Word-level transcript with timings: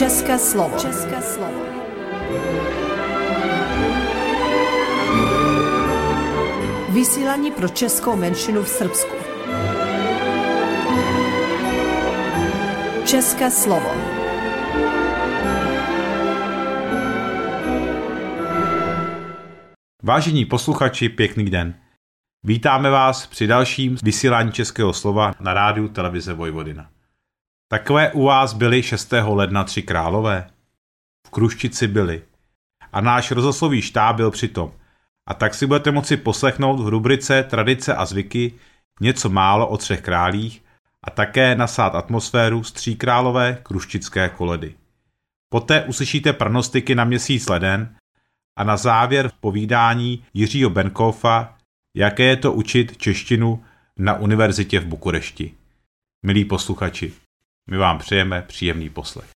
České 0.00 0.38
slovo. 0.38 0.78
České 0.78 1.22
slovo. 1.22 1.60
Vysílání 6.88 7.50
pro 7.50 7.68
českou 7.68 8.16
menšinu 8.16 8.62
v 8.62 8.68
Srbsku. 8.68 9.14
České 13.06 13.50
slovo. 13.50 13.90
Vážení 20.02 20.44
posluchači, 20.44 21.08
pěkný 21.08 21.44
den. 21.44 21.74
Vítáme 22.44 22.90
vás 22.90 23.26
při 23.26 23.46
dalším 23.46 23.96
vysílání 24.02 24.52
Českého 24.52 24.92
slova 24.92 25.32
na 25.40 25.54
rádiu 25.54 25.88
televize 25.88 26.34
Vojvodina. 26.34 26.90
Takové 27.72 28.12
u 28.12 28.24
vás 28.24 28.52
byly 28.52 28.82
6. 28.82 29.12
ledna 29.26 29.64
tři 29.64 29.82
králové? 29.82 30.50
V 31.26 31.30
Kruščici 31.30 31.88
byli. 31.88 32.22
A 32.92 33.00
náš 33.00 33.30
rozhlasový 33.30 33.82
štáb 33.82 34.16
byl 34.16 34.30
přitom. 34.30 34.72
A 35.28 35.34
tak 35.34 35.54
si 35.54 35.66
budete 35.66 35.90
moci 35.90 36.16
poslechnout 36.16 36.80
v 36.80 36.88
rubrice 36.88 37.42
Tradice 37.42 37.94
a 37.94 38.06
zvyky 38.06 38.54
něco 39.00 39.28
málo 39.28 39.68
o 39.68 39.76
třech 39.76 40.00
králích 40.00 40.64
a 41.04 41.10
také 41.10 41.54
nasát 41.54 41.94
atmosféru 41.94 42.64
z 42.64 42.72
tří 42.72 42.96
králové 42.96 43.58
kruščické 43.62 44.28
koledy. 44.28 44.74
Poté 45.52 45.84
uslyšíte 45.84 46.32
pranostiky 46.32 46.94
na 46.94 47.04
měsíc 47.04 47.48
leden 47.48 47.96
a 48.58 48.64
na 48.64 48.76
závěr 48.76 49.28
v 49.28 49.32
povídání 49.32 50.24
Jiřího 50.34 50.70
Benkofa, 50.70 51.58
jaké 51.96 52.22
je 52.22 52.36
to 52.36 52.52
učit 52.52 52.96
češtinu 52.96 53.64
na 53.96 54.14
univerzitě 54.14 54.80
v 54.80 54.86
Bukurešti. 54.86 55.54
Milí 56.26 56.44
posluchači, 56.44 57.12
my 57.70 57.76
vám 57.76 57.98
přejeme 57.98 58.42
příjemný 58.42 58.90
poslech. 58.90 59.30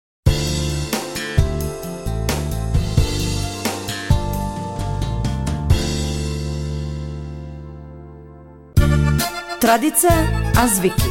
Tradice 9.62 10.08
a 10.60 10.68
zvyky. 10.68 11.10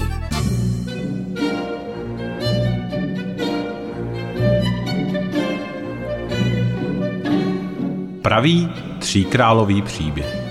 Pravý 8.23 8.69
tříkrálový 8.99 9.83
příběh. 9.83 10.42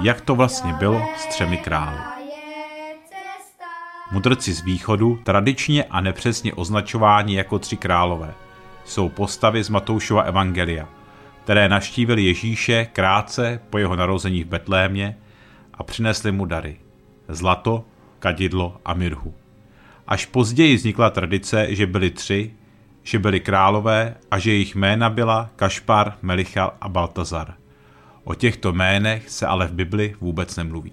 Jak 0.00 0.20
to 0.20 0.34
vlastně 0.34 0.72
bylo 0.72 1.08
s 1.16 1.26
třemi 1.26 1.56
krály. 1.58 1.98
Mudrci 4.12 4.52
z 4.52 4.60
východu, 4.60 5.18
tradičně 5.24 5.84
a 5.84 6.00
nepřesně 6.00 6.54
označováni 6.54 7.36
jako 7.36 7.58
tři 7.58 7.76
králové, 7.76 8.34
jsou 8.84 9.08
postavy 9.08 9.64
z 9.64 9.68
Matoušova 9.68 10.22
evangelia, 10.22 10.88
které 11.44 11.68
naštívili 11.68 12.22
Ježíše 12.22 12.88
krátce 12.92 13.60
po 13.70 13.78
jeho 13.78 13.96
narození 13.96 14.44
v 14.44 14.48
Betlémě 14.48 15.18
a 15.74 15.82
přinesli 15.82 16.32
mu 16.32 16.44
dary. 16.44 16.80
Zlato, 17.28 17.84
kadidlo 18.18 18.80
a 18.84 18.94
mirhu. 18.94 19.34
Až 20.08 20.26
později 20.26 20.76
vznikla 20.76 21.10
tradice, 21.10 21.66
že 21.74 21.86
byli 21.86 22.10
tři, 22.10 22.52
že 23.02 23.18
byli 23.18 23.40
králové 23.40 24.14
a 24.30 24.38
že 24.38 24.50
jejich 24.50 24.74
jména 24.74 25.10
byla 25.10 25.50
Kašpar, 25.56 26.12
Melichal 26.22 26.72
a 26.80 26.88
Baltazar– 26.88 27.54
O 28.28 28.34
těchto 28.34 28.72
jménech 28.72 29.30
se 29.30 29.46
ale 29.46 29.66
v 29.66 29.72
Bibli 29.72 30.14
vůbec 30.20 30.56
nemluví. 30.56 30.92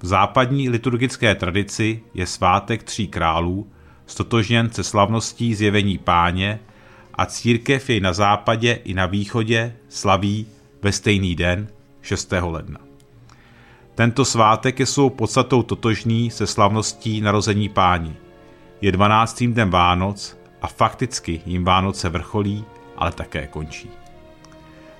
V 0.00 0.06
západní 0.06 0.68
liturgické 0.68 1.34
tradici 1.34 2.02
je 2.14 2.26
svátek 2.26 2.82
tří 2.82 3.08
králů 3.08 3.70
stotožněn 4.06 4.70
se 4.70 4.84
slavností 4.84 5.54
zjevení 5.54 5.98
páně 5.98 6.60
a 7.14 7.26
církev 7.26 7.90
jej 7.90 8.00
na 8.00 8.12
západě 8.12 8.72
i 8.72 8.94
na 8.94 9.06
východě 9.06 9.76
slaví 9.88 10.46
ve 10.82 10.92
stejný 10.92 11.34
den 11.34 11.68
6. 12.02 12.32
ledna. 12.40 12.87
Tento 13.98 14.24
svátek 14.24 14.80
je 14.80 14.86
svou 14.86 15.10
podstatou 15.10 15.62
totožný 15.62 16.30
se 16.30 16.46
slavností 16.46 17.20
narození 17.20 17.68
páni. 17.68 18.16
Je 18.80 18.92
12. 18.92 19.44
dnem 19.44 19.70
Vánoc 19.70 20.38
a 20.62 20.66
fakticky 20.66 21.40
jim 21.46 21.64
Vánoce 21.64 22.08
vrcholí, 22.08 22.64
ale 22.96 23.12
také 23.12 23.46
končí. 23.46 23.90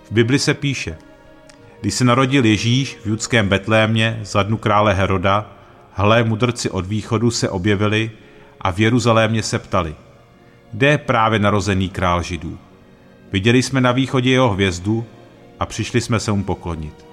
V 0.05 0.13
Bibli 0.13 0.39
se 0.39 0.55
píše– 0.55 0.99
když 1.81 1.95
se 1.95 2.05
narodil 2.05 2.45
Ježíš 2.45 2.99
v 3.03 3.07
judském 3.07 3.49
Betlémě 3.49 4.21
za 4.23 4.43
dnu 4.43 4.57
krále 4.57 4.95
Heroda, 4.95 5.53
hle 5.93 6.25
mudrci 6.25 6.71
od 6.71 6.87
východu 6.87 7.31
se 7.31 7.49
objevili 7.49 8.11
a 8.61 8.71
v 8.71 8.79
Jeruzalémě 8.81 9.43
se 9.43 9.59
ptali, 9.59 9.95
kde 10.73 10.87
je 10.87 10.99
právě 10.99 11.39
narozený 11.39 11.89
král 11.89 12.23
židů. 12.23 12.59
Viděli 13.33 13.63
jsme 13.63 13.81
na 13.81 13.93
východě 13.93 14.31
jeho 14.31 14.49
hvězdu 14.49 15.05
a 15.61 15.67
přišli 15.67 16.01
jsme 16.01 16.21
se 16.21 16.33
mu 16.33 16.45
poklonit. 16.45 17.07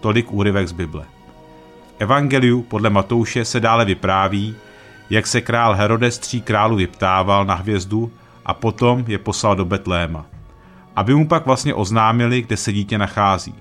Tolik 0.00 0.32
úryvek 0.32 0.68
z 0.68 0.72
Bible. 0.72 1.19
Evangeliu 2.00 2.62
podle 2.62 2.90
Matouše 2.90 3.44
se 3.44 3.60
dále 3.60 3.84
vypráví, 3.84 4.56
jak 5.10 5.26
se 5.26 5.40
král 5.40 5.74
Herodes 5.74 6.18
tří 6.18 6.40
králů 6.40 6.76
vyptával 6.76 7.44
na 7.44 7.54
hvězdu 7.54 8.12
a 8.44 8.54
potom 8.54 9.04
je 9.08 9.18
poslal 9.18 9.56
do 9.56 9.64
Betléma, 9.64 10.26
aby 10.96 11.14
mu 11.14 11.28
pak 11.28 11.46
vlastně 11.46 11.74
oznámili, 11.74 12.42
kde 12.42 12.56
se 12.56 12.72
dítě 12.72 12.98
nachází. 12.98 13.54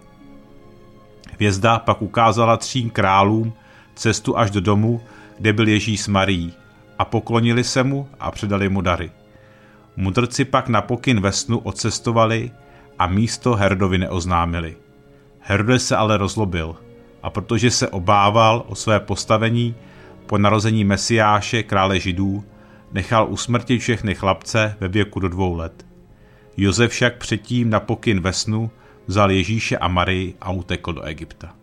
Hvězda 1.33 1.79
pak 1.79 2.01
ukázala 2.01 2.57
třím 2.57 2.89
králům 2.89 3.53
cestu 3.95 4.37
až 4.37 4.51
do 4.51 4.61
domu, 4.61 5.01
kde 5.37 5.53
byl 5.53 5.67
Ježíš 5.67 6.01
s 6.01 6.07
Marií 6.07 6.53
a 6.99 7.05
poklonili 7.05 7.63
se 7.63 7.83
mu 7.83 8.09
a 8.19 8.31
předali 8.31 8.69
mu 8.69 8.81
dary. 8.81 9.11
Mudrci 9.95 10.45
pak 10.45 10.69
na 10.69 10.81
pokyn 10.81 11.21
ve 11.21 11.31
snu 11.31 11.57
odcestovali 11.57 12.51
a 12.99 13.07
místo 13.07 13.55
Herdovi 13.55 13.97
neoznámili. 13.97 14.77
Herodes 15.39 15.87
se 15.87 15.95
ale 15.95 16.17
rozlobil 16.17 16.75
a 17.23 17.29
protože 17.29 17.71
se 17.71 17.87
obával 17.87 18.65
o 18.67 18.75
své 18.75 18.99
postavení 18.99 19.75
po 20.25 20.37
narození 20.37 20.83
Mesiáše, 20.83 21.63
krále 21.63 21.99
židů, 21.99 22.43
nechal 22.91 23.27
usmrtit 23.29 23.81
všechny 23.81 24.15
chlapce 24.15 24.75
ve 24.79 24.87
věku 24.87 25.19
do 25.19 25.29
dvou 25.29 25.55
let. 25.55 25.85
Josef 26.57 26.91
však 26.91 27.17
předtím 27.17 27.69
na 27.69 27.79
pokyn 27.79 28.19
ve 28.19 28.33
snu 28.33 28.71
vzal 29.07 29.31
Ježíše 29.31 29.77
a 29.77 29.87
Marii 29.87 30.35
a 30.41 30.51
utekl 30.51 30.93
do 30.93 31.01
Egypta. 31.01 31.55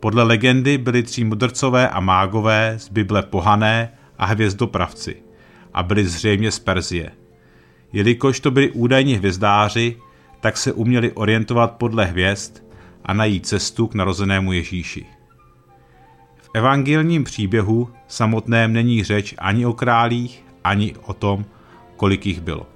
Podle 0.00 0.22
legendy 0.22 0.78
byli 0.78 1.02
tří 1.02 1.24
mudrcové 1.24 1.88
a 1.88 2.00
mágové 2.00 2.74
z 2.78 2.88
Bible 2.88 3.22
pohané 3.22 3.92
a 4.18 4.26
hvězdopravci 4.26 5.16
a 5.74 5.82
byli 5.82 6.04
zřejmě 6.06 6.50
z 6.50 6.58
Perzie. 6.58 7.10
Jelikož 7.92 8.40
to 8.40 8.50
byli 8.50 8.70
údajní 8.70 9.14
hvězdáři, 9.14 9.96
tak 10.40 10.56
se 10.56 10.72
uměli 10.72 11.12
orientovat 11.12 11.72
podle 11.72 12.04
hvězd 12.04 12.63
a 13.04 13.12
najít 13.14 13.46
cestu 13.46 13.86
k 13.86 13.94
narozenému 13.94 14.52
Ježíši. 14.52 15.06
V 16.36 16.50
evangelním 16.54 17.24
příběhu 17.24 17.90
samotném 18.08 18.72
není 18.72 19.04
řeč 19.04 19.34
ani 19.38 19.66
o 19.66 19.72
králích, 19.72 20.44
ani 20.64 20.94
o 21.02 21.12
tom, 21.12 21.44
kolik 21.96 22.26
jich 22.26 22.40
bylo. 22.40 22.66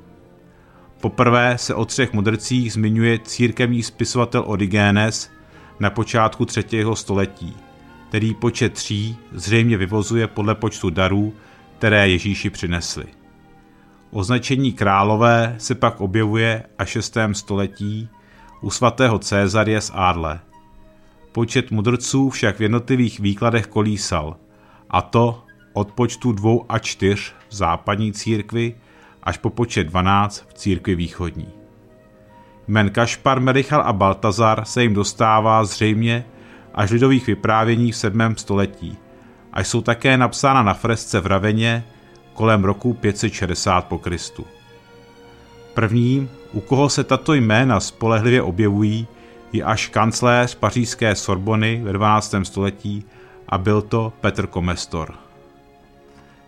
Poprvé 1.01 1.59
se 1.59 1.75
o 1.75 1.85
třech 1.85 2.13
mudrcích 2.13 2.73
zmiňuje 2.73 3.19
církevní 3.19 3.83
spisovatel 3.83 4.45
Origenes 4.47 5.31
na 5.81 5.91
počátku 5.91 6.45
třetího 6.45 6.97
století, 6.97 7.57
který 8.09 8.35
počet 8.35 8.73
tří 8.73 9.17
zřejmě 9.33 9.77
vyvozuje 9.77 10.27
podle 10.27 10.55
počtu 10.55 10.91
darů, 10.91 11.35
které 11.79 12.09
Ježíši 12.09 12.51
přinesli. 12.51 13.05
Označení 14.11 14.73
králové 14.73 15.55
se 15.59 15.75
pak 15.75 16.01
objevuje 16.01 16.63
až 16.79 16.89
6. 16.89 17.17
století 17.33 18.09
u 18.61 18.71
svatého 18.71 19.19
Cézarie 19.19 19.81
z 19.81 19.91
Ádle. 19.95 20.41
Počet 21.33 21.71
mudrců 21.71 22.31
však 22.31 22.59
v 22.59 22.63
jednotlivých 22.63 23.21
výkladech 23.21 23.67
kolísal, 23.67 24.37
a 24.91 25.03
to 25.03 25.45
od 25.73 25.93
počtu 25.93 26.33
dvou 26.33 26.65
a 26.69 26.79
čtyř 26.79 27.35
v 27.49 27.55
západní 27.55 28.13
církvi 28.13 28.75
až 29.23 29.39
po 29.39 29.51
počet 29.51 29.85
12 29.85 30.45
v 30.49 30.55
církvi 30.55 30.95
východní. 30.95 31.49
Jmen 32.69 32.91
Kašpar, 32.91 33.41
Merichal 33.41 33.81
a 33.81 33.93
Baltazar 33.93 34.65
se 34.65 34.83
jim 34.83 34.95
dostává 34.95 35.65
zřejmě 35.65 36.25
až 36.75 36.91
lidových 36.91 37.27
vyprávění 37.27 37.93
v 37.93 37.97
7. 37.97 38.37
století 38.37 38.97
a 39.53 39.61
jsou 39.61 39.81
také 39.81 40.17
napsána 40.17 40.63
na 40.63 40.75
fresce 40.75 41.21
v 41.21 41.27
Raveně 41.27 41.85
kolem 42.35 42.65
roku 42.65 42.95
560 42.95 43.87
po 43.87 43.99
Kristu. 43.99 44.47
Prvním, 45.75 46.31
u 46.53 46.61
koho 46.61 46.89
se 46.89 47.05
tato 47.05 47.35
jména 47.35 47.81
spolehlivě 47.81 48.43
objevují, 48.43 49.07
je 49.53 49.65
až 49.65 49.89
kancléř 49.89 50.55
pařížské 50.55 51.15
Sorbony 51.15 51.81
ve 51.85 51.93
12. 51.93 52.35
století 52.43 53.05
a 53.49 53.59
byl 53.59 53.83
to 53.83 54.13
Petr 54.21 54.47
Komestor. 54.47 55.15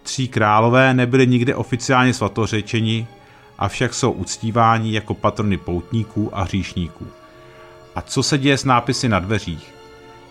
Tří 0.03 0.29
králové 0.29 0.95
nebyli 0.95 1.27
nikde 1.27 1.55
oficiálně 1.55 2.15
svatořečeni, 2.15 3.07
avšak 3.59 3.95
jsou 3.95 4.11
uctíváni 4.13 4.95
jako 4.95 5.15
patrony 5.15 5.57
poutníků 5.57 6.31
a 6.33 6.43
hříšníků. 6.43 7.07
A 7.95 8.03
co 8.03 8.23
se 8.23 8.39
děje 8.39 8.59
s 8.59 8.65
nápisy 8.65 9.09
na 9.09 9.19
dveřích? 9.19 9.75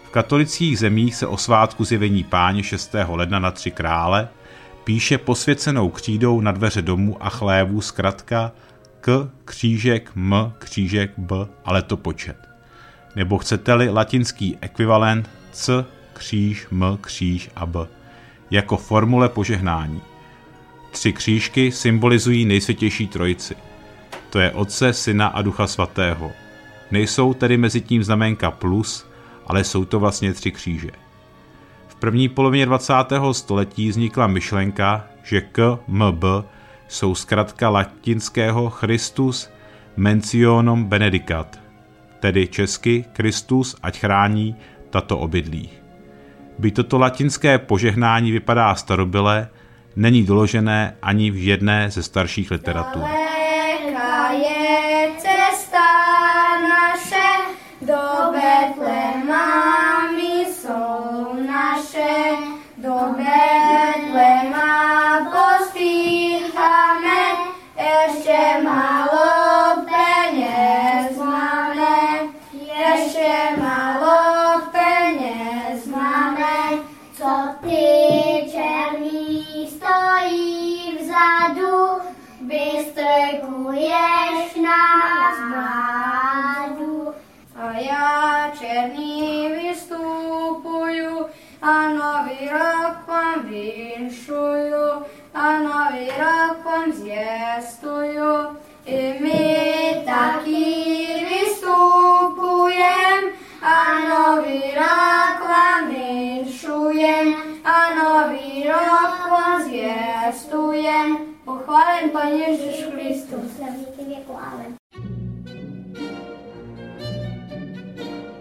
V 0.07 0.09
katolických 0.09 0.79
zemích 0.79 1.15
se 1.15 1.27
o 1.27 1.37
svátku 1.37 1.83
zjevení 1.83 2.23
páně 2.23 2.63
6. 2.63 2.95
ledna 3.07 3.39
na 3.39 3.51
tři 3.51 3.71
krále 3.71 4.27
píše 4.83 5.17
posvěcenou 5.17 5.89
křídou 5.89 6.41
na 6.41 6.51
dveře 6.51 6.81
domů 6.81 7.17
a 7.19 7.29
chlévů 7.29 7.81
zkratka 7.81 8.51
k 9.01 9.29
křížek 9.45 10.11
m 10.15 10.53
křížek 10.59 11.11
b 11.17 11.47
ale 11.65 11.81
to 11.81 11.97
počet. 11.97 12.37
Nebo 13.15 13.37
chcete-li 13.37 13.89
latinský 13.89 14.57
ekvivalent 14.61 15.29
c 15.51 15.85
kříž 16.13 16.67
m 16.71 16.97
kříž 17.01 17.49
a 17.55 17.65
b 17.65 17.87
jako 18.51 18.77
formule 18.77 19.29
požehnání. 19.29 20.01
Tři 20.91 21.13
křížky 21.13 21.71
symbolizují 21.71 22.45
nejsvětější 22.45 23.07
trojici. 23.07 23.55
To 24.29 24.39
je 24.39 24.51
Otce, 24.51 24.93
Syna 24.93 25.27
a 25.27 25.41
Ducha 25.41 25.67
Svatého. 25.67 26.31
Nejsou 26.91 27.33
tedy 27.33 27.57
mezi 27.57 27.81
tím 27.81 28.03
znamenka 28.03 28.51
plus, 28.51 29.07
ale 29.47 29.63
jsou 29.63 29.85
to 29.85 29.99
vlastně 29.99 30.33
tři 30.33 30.51
kříže. 30.51 30.89
V 31.87 31.95
první 31.95 32.29
polovině 32.29 32.65
20. 32.65 32.93
století 33.31 33.89
vznikla 33.89 34.27
myšlenka, 34.27 35.07
že 35.23 35.41
K, 35.41 35.79
M, 35.87 36.03
B 36.11 36.27
jsou 36.89 37.15
zkrátka 37.15 37.69
latinského 37.69 38.69
Christus 38.69 39.49
mentionum 39.97 40.85
benedicat, 40.85 41.59
tedy 42.19 42.47
česky 42.47 43.05
Kristus 43.13 43.75
ať 43.83 43.99
chrání 43.99 44.55
tato 44.89 45.17
obydlí. 45.17 45.69
By 46.59 46.71
toto 46.71 46.97
latinské 46.97 47.57
požehnání 47.57 48.31
vypadá 48.31 48.75
starobyle, 48.75 49.47
není 49.95 50.23
doložené 50.23 50.95
ani 51.01 51.31
v 51.31 51.47
jedné 51.47 51.91
ze 51.91 52.03
starších 52.03 52.51
literatur. 52.51 53.03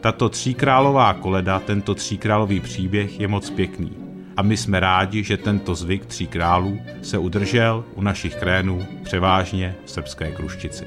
Tato 0.01 0.29
tříkrálová 0.29 1.15
koleda, 1.15 1.61
tento 1.61 1.95
tříkrálový 1.95 2.61
příběh 2.61 3.21
je 3.21 3.29
moc 3.29 3.51
pěkný. 3.51 3.93
A 4.37 4.43
my 4.43 4.57
jsme 4.57 4.81
rádi, 4.81 5.23
že 5.23 5.37
tento 5.37 5.75
zvyk 5.75 6.07
tří 6.07 6.27
králů 6.27 6.81
se 7.03 7.19
udržel 7.19 7.85
u 7.95 8.03
našich 8.03 8.37
krénů 8.37 8.87
převážně 9.03 9.75
v 9.85 9.91
srbské 9.91 10.31
Kruščici. 10.31 10.85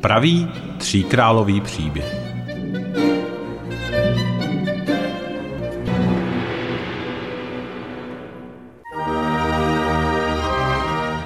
Pravý 0.00 0.48
tříkrálový 0.78 1.60
příběh. 1.60 2.21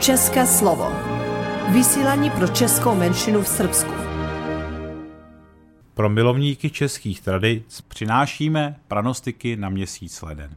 České 0.06 0.46
slovo. 0.46 0.92
Vysílání 1.72 2.30
pro 2.30 2.48
českou 2.48 2.94
menšinu 2.94 3.42
v 3.42 3.48
Srbsku. 3.48 3.92
Pro 5.94 6.08
milovníky 6.08 6.70
českých 6.70 7.20
tradic 7.20 7.80
přinášíme 7.80 8.76
pranostiky 8.88 9.56
na 9.56 9.68
měsíc 9.68 10.22
leden. 10.22 10.50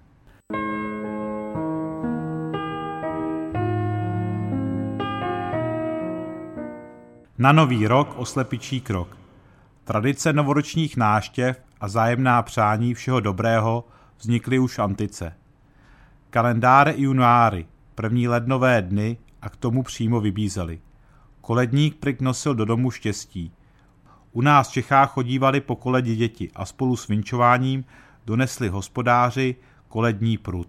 Na 7.38 7.52
nový 7.52 7.88
rok 7.88 8.14
oslepičí 8.18 8.82
krok. 8.82 9.18
Tradice 9.84 10.34
novoročních 10.34 10.98
náštěv 10.98 11.62
a 11.82 11.88
zájemná 11.88 12.42
přání 12.42 12.94
všeho 12.94 13.20
dobrého 13.20 13.88
vznikly 14.18 14.60
už 14.60 14.78
v 14.78 14.82
antice. 14.82 15.34
Kalendáre 16.30 16.94
junáry, 16.98 17.66
první 17.96 18.28
lednové 18.28 18.82
dny 18.82 19.18
a 19.42 19.50
k 19.50 19.56
tomu 19.56 19.84
přímo 19.84 20.22
vybízeli. 20.22 20.82
Koledník 21.42 21.96
prik 21.96 22.22
nosil 22.22 22.56
do 22.56 22.66
domu 22.66 22.92
štěstí. 22.92 23.52
U 24.32 24.42
nás 24.42 24.70
v 24.70 24.72
Čechách 24.72 25.12
chodívali 25.12 25.62
po 25.62 25.76
koledě 25.76 26.16
děti 26.16 26.52
a 26.56 26.66
spolu 26.66 26.96
s 26.96 27.08
vinčováním 27.08 27.86
donesli 28.26 28.70
hospodáři 28.70 29.56
kolední 29.88 30.38
prut. 30.38 30.68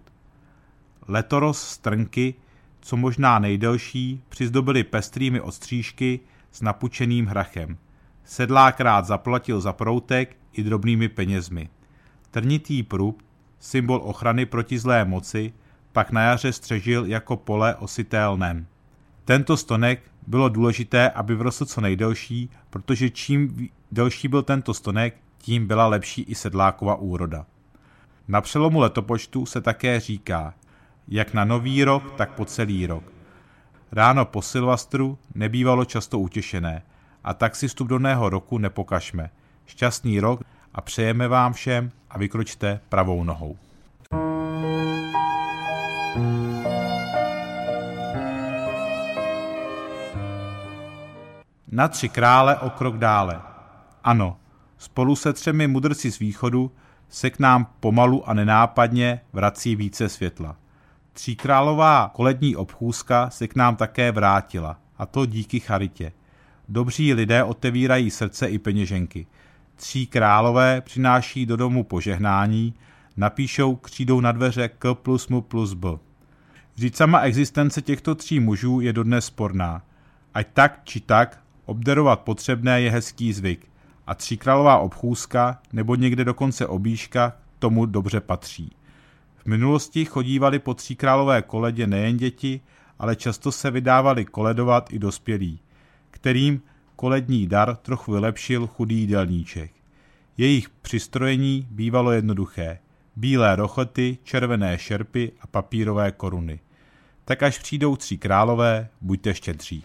Letoros 1.07 1.61
strnky, 1.67 2.33
co 2.79 2.97
možná 2.97 3.39
nejdelší, 3.39 4.23
přizdobili 4.29 4.83
pestrými 4.83 5.41
ostřížky 5.41 6.19
s 6.51 6.61
napučeným 6.61 7.25
hrachem. 7.25 7.77
Sedlákrát 8.23 9.05
zaplatil 9.05 9.61
za 9.61 9.73
proutek 9.73 10.37
i 10.53 10.63
drobnými 10.63 11.09
penězmi. 11.09 11.69
Trnitý 12.31 12.83
prut, 12.83 13.23
symbol 13.59 14.01
ochrany 14.03 14.45
proti 14.45 14.79
zlé 14.79 15.05
moci, 15.05 15.53
pak 15.91 16.11
na 16.11 16.21
jaře 16.21 16.53
střežil 16.53 17.05
jako 17.05 17.37
pole 17.37 17.75
osité 17.75 18.25
lnem. 18.25 18.67
Tento 19.25 19.57
stonek 19.57 20.01
bylo 20.27 20.49
důležité, 20.49 21.09
aby 21.09 21.35
vrostl 21.35 21.65
co 21.65 21.81
nejdelší, 21.81 22.49
protože 22.69 23.09
čím 23.09 23.69
delší 23.91 24.27
byl 24.27 24.43
tento 24.43 24.73
stonek, 24.73 25.17
tím 25.37 25.67
byla 25.67 25.87
lepší 25.87 26.21
i 26.21 26.35
sedlákova 26.35 26.95
úroda. 26.95 27.45
Na 28.27 28.41
přelomu 28.41 28.79
letopočtu 28.79 29.45
se 29.45 29.61
také 29.61 29.99
říká, 29.99 30.53
jak 31.07 31.33
na 31.33 31.45
nový 31.45 31.83
rok, 31.83 32.13
tak 32.15 32.31
po 32.31 32.45
celý 32.45 32.87
rok. 32.87 33.03
Ráno 33.91 34.25
po 34.25 34.41
Silvastru 34.41 35.17
nebývalo 35.35 35.85
často 35.85 36.19
utěšené, 36.19 36.83
a 37.23 37.33
tak 37.33 37.55
si 37.55 37.67
vstup 37.67 37.87
do 37.87 37.99
nového 37.99 38.29
roku 38.29 38.57
nepokažme. 38.57 39.29
Šťastný 39.65 40.19
rok 40.19 40.43
a 40.73 40.81
přejeme 40.81 41.27
vám 41.27 41.53
všem 41.53 41.91
a 42.09 42.17
vykročte 42.17 42.79
pravou 42.89 43.23
nohou. 43.23 43.57
Na 51.71 51.87
tři 51.87 52.09
krále 52.09 52.55
o 52.55 52.69
krok 52.69 52.97
dále. 52.97 53.41
Ano, 54.03 54.37
spolu 54.77 55.15
se 55.15 55.33
třemi 55.33 55.67
mudrci 55.67 56.11
z 56.11 56.19
východu 56.19 56.71
se 57.09 57.29
k 57.29 57.39
nám 57.39 57.67
pomalu 57.79 58.29
a 58.29 58.33
nenápadně 58.33 59.21
vrací 59.33 59.75
více 59.75 60.09
světla. 60.09 60.55
Tříkrálová 61.13 62.11
kolední 62.13 62.55
obchůzka 62.55 63.29
se 63.29 63.47
k 63.47 63.55
nám 63.55 63.75
také 63.75 64.11
vrátila, 64.11 64.77
a 64.97 65.05
to 65.05 65.25
díky 65.25 65.59
charitě. 65.59 66.11
Dobří 66.69 67.13
lidé 67.13 67.43
otevírají 67.43 68.11
srdce 68.11 68.47
i 68.47 68.59
peněženky. 68.59 69.27
Tří 69.75 70.07
králové 70.07 70.81
přináší 70.81 71.45
do 71.45 71.57
domu 71.57 71.83
požehnání, 71.83 72.73
napíšou 73.17 73.75
křídou 73.75 74.21
na 74.21 74.31
dveře 74.31 74.69
K 74.69 74.93
plus 74.93 75.27
M 75.29 75.41
plus 75.41 75.73
B. 75.73 75.89
Vždyť 76.75 76.95
sama 76.95 77.21
existence 77.21 77.81
těchto 77.81 78.15
tří 78.15 78.39
mužů 78.39 78.79
je 78.79 78.93
dodnes 78.93 79.25
sporná. 79.25 79.81
Ať 80.33 80.47
tak 80.53 80.81
či 80.83 80.99
tak, 80.99 81.41
obdarovat 81.71 82.19
potřebné 82.19 82.81
je 82.81 82.91
hezký 82.91 83.33
zvyk 83.33 83.71
a 84.07 84.15
tříkrálová 84.15 84.77
obchůzka 84.77 85.59
nebo 85.73 85.95
někde 85.95 86.23
dokonce 86.25 86.67
obíška 86.67 87.33
tomu 87.59 87.85
dobře 87.85 88.19
patří. 88.19 88.71
V 89.37 89.45
minulosti 89.45 90.05
chodívali 90.05 90.59
po 90.59 90.73
tříkrálové 90.73 91.41
koledě 91.41 91.87
nejen 91.87 92.17
děti, 92.17 92.61
ale 92.99 93.15
často 93.15 93.51
se 93.51 93.71
vydávali 93.71 94.25
koledovat 94.25 94.93
i 94.93 94.99
dospělí, 94.99 95.59
kterým 96.11 96.61
kolední 96.95 97.47
dar 97.47 97.75
trochu 97.75 98.11
vylepšil 98.11 98.67
chudý 98.67 98.99
jídelníček. 98.99 99.71
Jejich 100.37 100.69
přistrojení 100.69 101.67
bývalo 101.71 102.11
jednoduché. 102.11 102.79
Bílé 103.15 103.55
rochoty, 103.55 104.17
červené 104.23 104.77
šerpy 104.77 105.31
a 105.41 105.47
papírové 105.47 106.11
koruny. 106.11 106.59
Tak 107.25 107.43
až 107.43 107.59
přijdou 107.59 107.95
tři 107.95 108.17
králové, 108.17 108.87
buďte 109.01 109.33
štědří. 109.33 109.83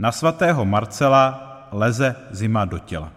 Na 0.00 0.12
svatého 0.12 0.64
Marcela 0.64 1.68
leze 1.72 2.16
zima 2.30 2.64
do 2.64 2.78
těla. 2.78 3.12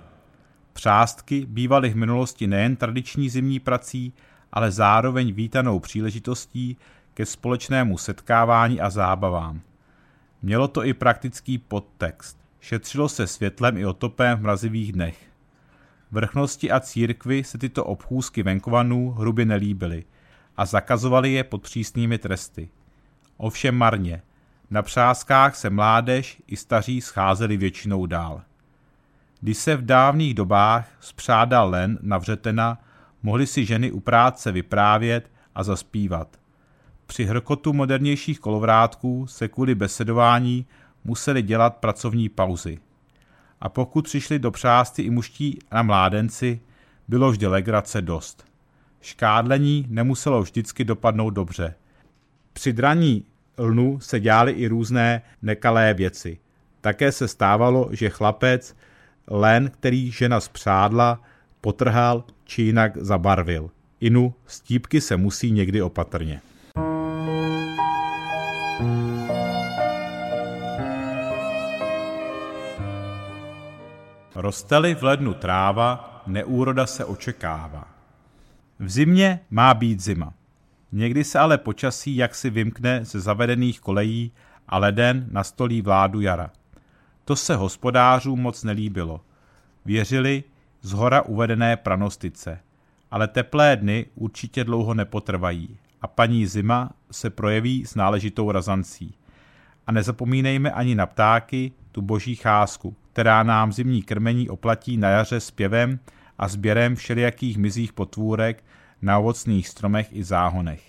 Přástky 0.74 1.46
bývaly 1.46 1.90
v 1.90 1.96
minulosti 1.96 2.48
nejen 2.48 2.75
tradiční 2.75 3.30
zimní 3.30 3.60
prací, 3.60 4.13
ale 4.52 4.72
zároveň 4.72 5.34
vítanou 5.34 5.80
příležitostí 5.80 6.78
ke 7.13 7.25
společnému 7.25 7.98
setkávání 7.98 8.82
a 8.82 8.90
zábavám. 8.90 9.62
Mělo 10.42 10.68
to 10.68 10.86
i 10.86 10.94
praktický 10.94 11.58
podtext. 11.58 12.38
Šetřilo 12.60 13.10
se 13.10 13.28
světlem 13.28 13.78
i 13.78 13.86
otopem 13.86 14.38
v 14.38 14.42
mrazivých 14.42 14.92
dnech. 14.92 15.18
Vrchnosti 16.12 16.72
a 16.72 16.80
církvy 16.80 17.44
se 17.44 17.58
tyto 17.58 17.86
obchůzky 17.86 18.44
venkovanů 18.44 19.12
hrubě 19.12 19.46
nelíbily 19.46 20.04
a 20.58 20.66
zakazovali 20.66 21.32
je 21.32 21.44
pod 21.44 21.62
přísnými 21.62 22.18
tresty. 22.18 22.70
Ovšem 23.38 23.75
marně. 23.75 24.22
Na 24.74 24.82
přáskách 24.82 25.56
se 25.56 25.70
mládež 25.70 26.42
i 26.48 26.58
staří 26.58 27.01
scházeli 27.01 27.58
většinou 27.58 28.06
dál. 28.06 28.42
Když 29.42 29.58
se 29.58 29.75
v 29.75 29.86
dávných 29.86 30.34
dobách 30.34 30.88
spřádal 31.00 31.70
len 31.70 32.00
na 32.01 32.18
vřetena, 32.18 32.77
mohly 33.24 33.48
si 33.48 33.65
ženy 33.65 33.92
u 33.92 34.00
práce 34.00 34.51
vyprávět 34.51 35.32
a 35.56 35.63
zaspívat. 35.63 36.39
Při 37.06 37.25
hrkotu 37.25 37.74
modernějších 37.74 38.39
kolovrátků 38.39 39.27
se 39.27 39.48
kvůli 39.48 39.75
besedování 39.75 40.65
museli 41.03 41.42
dělat 41.42 41.77
pracovní 41.77 42.30
pauzy. 42.30 42.80
A 43.62 43.70
pokud 43.70 44.06
přišli 44.06 44.39
do 44.39 44.51
přásty 44.51 45.01
i 45.01 45.10
muští 45.10 45.60
na 45.72 45.84
mládenci, 45.84 46.62
bylo 47.08 47.32
vždy 47.32 47.48
legrace 47.48 48.01
dost. 48.01 48.46
Škádlení 49.01 49.86
nemuselo 49.89 50.42
vždycky 50.42 50.86
dopadnout 50.86 51.30
dobře. 51.30 51.75
Při 52.53 52.74
draní 52.74 53.25
lnu 53.57 54.00
se 54.00 54.19
dělaly 54.19 54.51
i 54.51 54.67
různé 54.67 55.22
nekalé 55.41 55.93
věci. 55.93 56.38
Také 56.81 57.12
se 57.12 57.27
stávalo, 57.27 57.89
že 57.91 58.10
chlapec 58.10 58.75
len, 59.27 59.69
který 59.69 60.12
žena 60.12 60.39
spřádla, 60.39 61.22
potrhal 61.62 62.24
či 62.43 62.62
jinak 62.62 62.98
zabarvil. 62.98 63.69
Inu, 64.00 64.33
stípky 64.48 65.01
se 65.01 65.17
musí 65.17 65.51
někdy 65.51 65.81
opatrně. 65.81 66.41
Rosteli 74.36 74.95
v 74.95 75.03
lednu 75.03 75.33
tráva, 75.33 76.24
neúroda 76.27 76.86
se 76.86 77.05
očekává. 77.05 77.88
V 78.79 78.89
zimě 78.89 79.39
má 79.50 79.74
být 79.74 80.00
zima. 80.00 80.33
Někdy 80.96 81.24
se 81.24 81.40
ale 81.40 81.58
počasí 81.58 82.16
jaksi 82.16 82.50
vymkne 82.50 83.06
ze 83.06 83.20
zavedených 83.20 83.80
kolejí 83.80 84.32
a 84.68 84.78
leden 84.78 85.28
nastolí 85.32 85.82
vládu 85.82 86.22
jara. 86.22 86.52
To 87.26 87.36
se 87.36 87.56
hospodářům 87.56 88.40
moc 88.40 88.64
nelíbilo. 88.64 89.22
Věřili 89.86 90.44
z 90.82 90.92
hora 90.92 91.22
uvedené 91.22 91.78
pranostice. 91.78 92.60
Ale 93.12 93.28
teplé 93.28 93.76
dny 93.76 94.06
určitě 94.16 94.64
dlouho 94.64 94.94
nepotrvají 94.94 95.78
a 96.02 96.08
paní 96.08 96.46
zima 96.46 96.92
se 97.12 97.30
projeví 97.30 97.86
s 97.86 97.96
náležitou 97.96 98.52
razancí. 98.52 99.16
A 99.88 99.92
nezapomínejme 99.92 100.72
ani 100.72 100.96
na 100.96 101.06
ptáky, 101.06 101.72
tu 101.92 102.02
boží 102.02 102.36
cházku, 102.36 102.96
která 103.14 103.44
nám 103.44 103.74
zimní 103.74 104.02
krmení 104.02 104.50
oplatí 104.50 104.98
na 104.98 105.10
jaře 105.10 105.40
zpěvem 105.40 106.00
a 106.38 106.48
sběrem 106.48 106.96
všelijakých 106.96 107.58
mizích 107.58 107.94
potvůrek 107.94 108.64
na 109.03 109.19
ovocných 109.19 109.67
stromech 109.67 110.07
i 110.12 110.24
záhonech. 110.24 110.83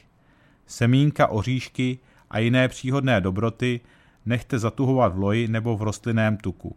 Semínka, 0.67 1.27
oříšky 1.27 1.99
a 2.31 2.39
jiné 2.39 2.69
příhodné 2.69 3.21
dobroty 3.21 3.81
nechte 4.27 4.59
zatuhovat 4.59 5.15
v 5.15 5.19
loji 5.19 5.49
nebo 5.49 5.77
v 5.77 5.83
rostlinném 5.83 6.37
tuku. 6.37 6.77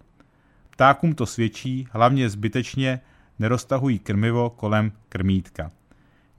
Ptákům 0.70 1.15
to 1.15 1.25
svědčí, 1.25 1.88
hlavně 1.91 2.29
zbytečně 2.29 3.00
neroztahují 3.39 4.00
krmivo 4.00 4.50
kolem 4.50 4.91
krmítka. 5.10 5.72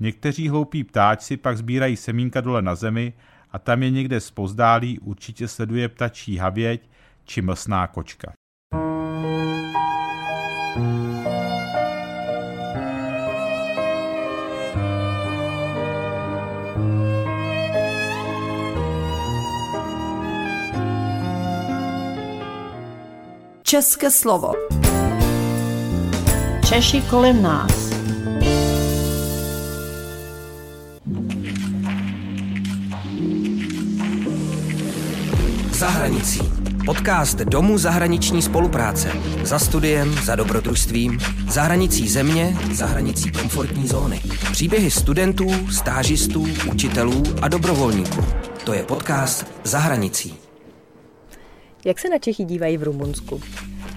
Někteří 0.01 0.49
hloupí 0.49 0.85
ptáčci 0.85 1.37
pak 1.37 1.59
sbírají 1.59 1.97
semínka 1.97 2.41
dole 2.41 2.63
na 2.63 2.75
zemi 2.75 3.13
a 3.51 3.59
tam 3.59 3.83
je 3.83 3.91
někde 3.91 4.21
spozdálí 4.21 4.99
určitě 4.99 5.49
sleduje 5.49 5.89
ptačí 5.89 6.37
havěť 6.37 6.89
či 7.25 7.43
mlsná 7.43 7.87
kočka. 7.87 8.38
České 23.69 24.11
slovo. 24.11 24.53
Češi 26.69 27.01
kolem 27.01 27.43
nás. 27.43 27.73
Za 35.71 35.89
hranicí. 35.89 36.41
Podcast 36.87 37.39
Domu 37.39 37.79
zahraniční 37.79 38.43
spolupráce. 38.43 39.13
Za 39.43 39.59
studiem, 39.59 40.13
za 40.13 40.37
dobrodružstvím, 40.37 41.19
za 41.49 41.63
hranicí 41.63 42.09
země, 42.09 42.57
za 42.73 42.87
hranicí 42.87 43.33
komfortní 43.33 43.89
zóny. 43.89 44.21
Příběhy 44.53 44.91
studentů, 44.91 45.47
stážistů, 45.71 46.47
učitelů 46.73 47.23
a 47.43 47.49
dobrovolníků. 47.49 48.25
To 48.65 48.73
je 48.73 48.83
podcast 48.83 49.47
Za 49.65 49.79
hranicí. 49.79 50.48
Jak 51.85 51.99
se 51.99 52.09
na 52.09 52.19
Čechy 52.19 52.45
dívají 52.45 52.77
v 52.77 52.83
Rumunsku? 52.83 53.41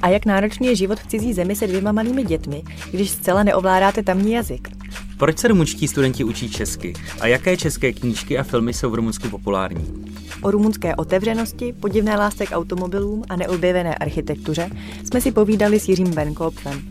A 0.01 0.09
jak 0.09 0.25
náročný 0.25 0.67
je 0.67 0.75
život 0.75 0.99
v 0.99 1.07
cizí 1.07 1.33
zemi 1.33 1.55
se 1.55 1.67
dvěma 1.67 1.91
malými 1.91 2.23
dětmi, 2.23 2.63
když 2.91 3.11
zcela 3.11 3.43
neovládáte 3.43 4.03
tamní 4.03 4.31
jazyk? 4.31 4.67
Proč 5.17 5.37
se 5.37 5.47
rumunští 5.47 5.87
studenti 5.87 6.23
učí 6.23 6.49
česky? 6.49 6.93
A 7.19 7.27
jaké 7.27 7.57
české 7.57 7.93
knížky 7.93 8.37
a 8.37 8.43
filmy 8.43 8.73
jsou 8.73 8.89
v 8.89 8.95
Rumunsku 8.95 9.29
populární? 9.29 10.05
O 10.41 10.51
rumunské 10.51 10.95
otevřenosti, 10.95 11.73
podivné 11.73 12.17
lásce 12.17 12.45
k 12.45 12.51
automobilům 12.51 13.23
a 13.29 13.35
neobjevené 13.35 13.95
architektuře 13.95 14.69
jsme 15.03 15.21
si 15.21 15.31
povídali 15.31 15.79
s 15.79 15.89
Jiřím 15.89 16.11
Benkopfem, 16.11 16.81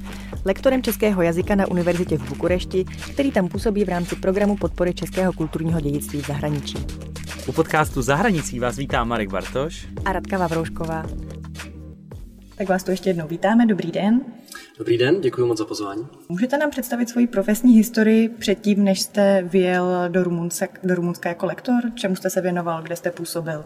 lektorem 0.44 0.82
českého 0.82 1.22
jazyka 1.22 1.54
na 1.54 1.66
univerzitě 1.66 2.18
v 2.18 2.28
Bukurešti, 2.28 2.84
který 3.12 3.32
tam 3.32 3.48
působí 3.48 3.84
v 3.84 3.88
rámci 3.88 4.16
programu 4.16 4.56
podpory 4.56 4.94
českého 4.94 5.32
kulturního 5.32 5.80
dědictví 5.80 6.22
v 6.22 6.26
zahraničí. 6.26 6.86
U 7.46 7.52
podcastu 7.52 8.02
Zahranicí 8.02 8.60
vás 8.60 8.76
vítá 8.76 9.04
Marek 9.04 9.30
Bartoš 9.30 9.88
a 10.04 10.12
Radka 10.12 10.38
Vavroušková. 10.38 11.06
Tak 12.56 12.68
vás 12.68 12.84
tu 12.84 12.90
ještě 12.90 13.10
jednou 13.10 13.28
vítáme, 13.28 13.66
dobrý 13.66 13.90
den. 13.90 14.20
Dobrý 14.78 14.98
den, 14.98 15.20
děkuji 15.20 15.46
moc 15.46 15.58
za 15.58 15.64
pozvání. 15.64 16.06
Můžete 16.28 16.58
nám 16.58 16.70
představit 16.70 17.08
svoji 17.08 17.26
profesní 17.26 17.72
historii 17.72 18.28
předtím, 18.28 18.84
než 18.84 19.00
jste 19.00 19.42
vyjel 19.42 20.08
do 20.08 20.24
Rumunska, 20.24 20.66
do 20.84 20.94
Rumunska 20.94 21.28
jako 21.28 21.46
lektor? 21.46 21.80
Čemu 21.94 22.16
jste 22.16 22.30
se 22.30 22.40
věnoval, 22.40 22.82
kde 22.82 22.96
jste 22.96 23.10
působil? 23.10 23.64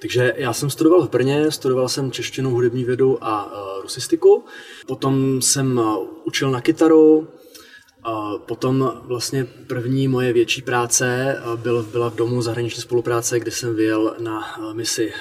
Takže 0.00 0.32
já 0.36 0.52
jsem 0.52 0.70
studoval 0.70 1.02
v 1.02 1.10
Brně, 1.10 1.50
studoval 1.50 1.88
jsem 1.88 2.10
češtinu, 2.10 2.50
hudební 2.50 2.84
vědu 2.84 3.24
a 3.24 3.46
uh, 3.46 3.82
rusistiku. 3.82 4.44
Potom 4.86 5.42
jsem 5.42 5.78
uh, 5.78 5.96
učil 6.24 6.50
na 6.50 6.60
kytaru, 6.60 7.28
Potom 8.46 8.92
vlastně 9.02 9.44
první 9.44 10.08
moje 10.08 10.32
větší 10.32 10.62
práce 10.62 11.36
byl, 11.56 11.82
byla 11.82 12.10
v 12.10 12.14
Domu 12.14 12.42
zahraniční 12.42 12.82
spolupráce, 12.82 13.40
kde 13.40 13.50
jsem 13.50 13.74
vyjel 13.74 14.16
na 14.18 14.58
misi 14.72 15.12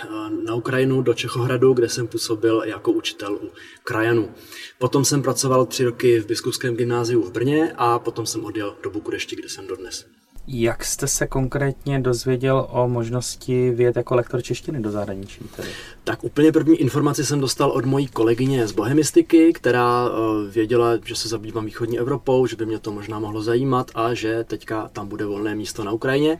na 0.45 0.55
Ukrajinu 0.55 1.01
do 1.01 1.13
Čechohradu, 1.13 1.73
kde 1.73 1.89
jsem 1.89 2.07
působil 2.07 2.63
jako 2.65 2.91
učitel 2.91 3.35
u 3.35 3.51
krajanů. 3.83 4.31
Potom 4.79 5.05
jsem 5.05 5.21
pracoval 5.21 5.65
tři 5.65 5.85
roky 5.85 6.19
v 6.19 6.25
Biskupském 6.25 6.75
gymnáziu 6.75 7.21
v 7.21 7.31
Brně 7.31 7.73
a 7.77 7.99
potom 7.99 8.25
jsem 8.25 8.45
odjel 8.45 8.75
do 8.83 8.89
Bukurešti, 8.89 9.35
kde 9.35 9.49
jsem 9.49 9.67
dodnes. 9.67 10.05
Jak 10.47 10.85
jste 10.85 11.07
se 11.07 11.27
konkrétně 11.27 11.99
dozvěděl 11.99 12.67
o 12.69 12.87
možnosti 12.87 13.71
vyjet 13.71 13.95
jako 13.95 14.15
lektor 14.15 14.41
češtiny 14.41 14.81
do 14.81 14.91
zahraničí? 14.91 15.39
Tedy? 15.55 15.69
Tak 16.03 16.23
úplně 16.23 16.51
první 16.51 16.75
informaci 16.75 17.25
jsem 17.25 17.39
dostal 17.39 17.71
od 17.71 17.85
mojí 17.85 18.07
kolegyně 18.07 18.67
z 18.67 18.71
Bohemistiky, 18.71 19.53
která 19.53 20.09
uh, 20.09 20.15
věděla, 20.49 20.91
že 21.05 21.15
se 21.15 21.27
zabývám 21.29 21.65
východní 21.65 21.99
Evropou, 21.99 22.47
že 22.47 22.55
by 22.55 22.65
mě 22.65 22.79
to 22.79 22.91
možná 22.91 23.19
mohlo 23.19 23.43
zajímat 23.43 23.91
a 23.95 24.13
že 24.13 24.43
teďka 24.43 24.89
tam 24.93 25.07
bude 25.07 25.25
volné 25.25 25.55
místo 25.55 25.83
na 25.83 25.91
Ukrajině. 25.91 26.39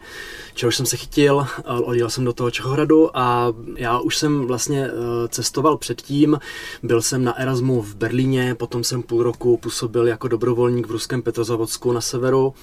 Čehož 0.53 0.75
jsem 0.75 0.85
se 0.85 0.97
chytil, 0.97 1.35
uh, 1.35 1.45
odjel 1.89 2.09
jsem 2.09 2.25
do 2.25 2.33
toho 2.33 2.51
Čehohradu 2.51 3.17
a 3.17 3.53
já 3.77 3.99
už 3.99 4.17
jsem 4.17 4.45
vlastně 4.45 4.91
uh, 4.91 4.97
cestoval 5.27 5.77
předtím. 5.77 6.39
Byl 6.83 7.01
jsem 7.01 7.23
na 7.23 7.39
Erasmu 7.39 7.81
v 7.81 7.95
Berlíně, 7.95 8.55
potom 8.55 8.83
jsem 8.83 9.03
půl 9.03 9.23
roku 9.23 9.57
působil 9.57 10.07
jako 10.07 10.27
dobrovolník 10.27 10.87
v 10.87 10.91
ruském 10.91 11.21
Petrozavodsku 11.21 11.91
na 11.91 12.01
severu. 12.01 12.53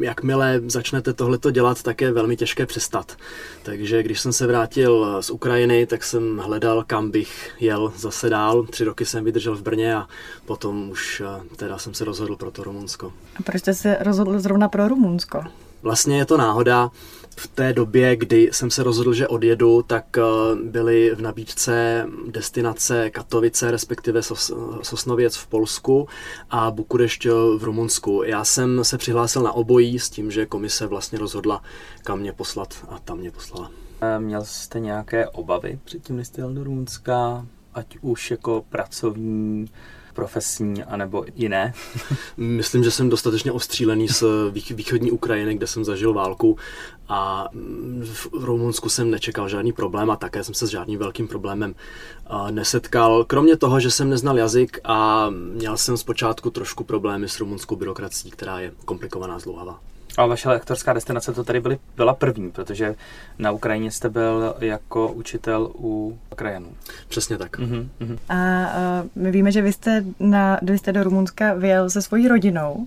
Jakmile 0.00 0.60
začnete 0.82 1.12
tohleto 1.12 1.50
dělat, 1.50 1.82
tak 1.82 2.00
je 2.00 2.12
velmi 2.12 2.36
těžké 2.36 2.66
přestat. 2.66 3.16
Takže 3.62 4.02
když 4.02 4.20
jsem 4.20 4.32
se 4.32 4.46
vrátil 4.46 5.22
z 5.22 5.30
Ukrajiny, 5.30 5.86
tak 5.86 6.04
jsem 6.04 6.38
hledal, 6.38 6.84
kam 6.86 7.10
bych 7.10 7.54
jel 7.60 7.92
zase 7.96 8.30
dál. 8.30 8.62
Tři 8.62 8.84
roky 8.84 9.04
jsem 9.06 9.24
vydržel 9.24 9.56
v 9.56 9.62
Brně 9.62 9.94
a 9.96 10.06
potom 10.44 10.90
už 10.90 11.22
eh, 11.24 11.56
teda 11.56 11.78
jsem 11.78 11.94
se 11.94 12.04
rozhodl 12.04 12.36
pro 12.36 12.50
to 12.50 12.64
Rumunsko. 12.64 13.12
A 13.36 13.42
proč 13.42 13.60
jste 13.60 13.74
se 13.74 13.96
rozhodl 14.00 14.40
zrovna 14.40 14.68
pro 14.68 14.88
Rumunsko? 14.88 15.44
Vlastně 15.82 16.18
je 16.18 16.26
to 16.26 16.36
náhoda. 16.36 16.90
V 17.36 17.46
té 17.46 17.72
době, 17.72 18.16
kdy 18.16 18.50
jsem 18.52 18.70
se 18.70 18.82
rozhodl, 18.82 19.14
že 19.14 19.28
odjedu, 19.28 19.82
tak 19.82 20.18
eh, 20.18 20.22
byly 20.64 21.14
v 21.14 21.20
nabídce 21.20 22.06
destinace 22.26 23.10
Katovice, 23.10 23.70
respektive 23.70 24.22
Sos, 24.22 24.52
Sosnověc 24.82 25.36
v 25.36 25.46
Polsku 25.46 26.08
a 26.50 26.70
Bukurešť 26.70 27.26
v 27.58 27.64
Rumunsku. 27.64 28.22
Já 28.22 28.44
jsem 28.44 28.84
se 28.84 28.98
přihlásil 28.98 29.42
na 29.42 29.52
obojí 29.52 29.98
s 29.98 30.10
tím, 30.10 30.30
že 30.30 30.46
komise 30.46 30.86
vlastně 30.86 31.18
rozhodla, 31.18 31.62
kam 32.04 32.18
mě 32.18 32.32
poslat 32.32 32.86
a 32.88 32.98
tam 32.98 33.18
mě 33.18 33.30
poslala. 33.30 33.70
Měl 34.18 34.44
jste 34.44 34.80
nějaké 34.80 35.28
obavy 35.28 35.78
předtím, 35.84 36.16
než 36.16 36.26
jste 36.28 36.40
jel 36.40 36.54
do 36.54 36.64
Rumunska, 36.64 37.46
ať 37.74 37.98
už 38.00 38.30
jako 38.30 38.64
pracovní, 38.68 39.70
profesní, 40.12 40.84
anebo 40.84 41.24
jiné? 41.34 41.74
Myslím, 42.36 42.84
že 42.84 42.90
jsem 42.90 43.08
dostatečně 43.08 43.52
ostřílený 43.52 44.08
z 44.08 44.24
východní 44.74 45.10
Ukrajiny, 45.10 45.54
kde 45.54 45.66
jsem 45.66 45.84
zažil 45.84 46.14
válku 46.14 46.58
a 47.08 47.48
v 48.12 48.44
Rumunsku 48.44 48.88
jsem 48.88 49.10
nečekal 49.10 49.48
žádný 49.48 49.72
problém 49.72 50.10
a 50.10 50.16
také 50.16 50.44
jsem 50.44 50.54
se 50.54 50.66
s 50.66 50.70
žádným 50.70 50.98
velkým 50.98 51.28
problémem 51.28 51.74
nesetkal. 52.50 53.24
Kromě 53.24 53.56
toho, 53.56 53.80
že 53.80 53.90
jsem 53.90 54.10
neznal 54.10 54.38
jazyk 54.38 54.80
a 54.84 55.30
měl 55.30 55.76
jsem 55.76 55.96
zpočátku 55.96 56.50
trošku 56.50 56.84
problémy 56.84 57.28
s 57.28 57.40
rumunskou 57.40 57.76
byrokracií, 57.76 58.30
která 58.30 58.60
je 58.60 58.72
komplikovaná, 58.84 59.38
zlouhavá. 59.38 59.80
A 60.18 60.26
vaše 60.26 60.48
lektorská 60.48 60.92
destinace 60.92 61.32
to 61.32 61.44
tady 61.44 61.60
byly, 61.60 61.78
byla 61.96 62.14
první, 62.14 62.50
protože 62.50 62.94
na 63.38 63.50
Ukrajině 63.50 63.90
jste 63.90 64.08
byl 64.08 64.54
jako 64.60 65.12
učitel 65.12 65.70
u 65.74 66.18
krajanů. 66.36 66.68
Přesně 67.08 67.38
tak. 67.38 67.58
Uh-huh, 67.58 67.88
uh-huh. 68.00 68.18
A 68.28 68.66
uh, 69.02 69.22
my 69.22 69.30
víme, 69.30 69.52
že 69.52 69.62
vy 69.62 69.72
jste, 69.72 70.04
na, 70.20 70.58
vy 70.62 70.78
jste 70.78 70.92
do 70.92 71.02
Rumunska 71.02 71.54
vyjel 71.54 71.90
se 71.90 72.02
svojí 72.02 72.28
rodinou. 72.28 72.86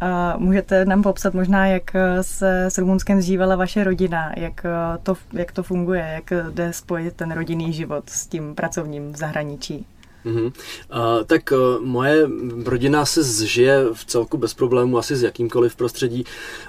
A 0.00 0.34
můžete 0.38 0.84
nám 0.84 1.02
popsat 1.02 1.34
možná, 1.34 1.66
jak 1.66 1.90
se 2.20 2.64
s 2.64 2.78
Rumunskem 2.78 3.22
zžívala 3.22 3.56
vaše 3.56 3.84
rodina, 3.84 4.32
jak 4.36 4.66
to, 5.02 5.14
jak 5.32 5.52
to 5.52 5.62
funguje, 5.62 6.10
jak 6.14 6.32
jde 6.50 6.72
spojit 6.72 7.14
ten 7.14 7.32
rodinný 7.32 7.72
život 7.72 8.10
s 8.10 8.26
tím 8.26 8.54
pracovním 8.54 9.12
v 9.12 9.16
zahraničí? 9.16 9.86
Mm-hmm. 10.26 10.46
Uh, 10.46 11.24
tak 11.26 11.52
uh, 11.52 11.84
moje 11.84 12.28
rodina 12.64 13.04
se 13.04 13.22
zžije 13.22 13.84
v 13.92 14.04
celku 14.04 14.36
bez 14.36 14.54
problémů 14.54 14.98
asi 14.98 15.16
s 15.16 15.22
jakýmkoliv 15.22 15.76
prostředí. 15.76 16.24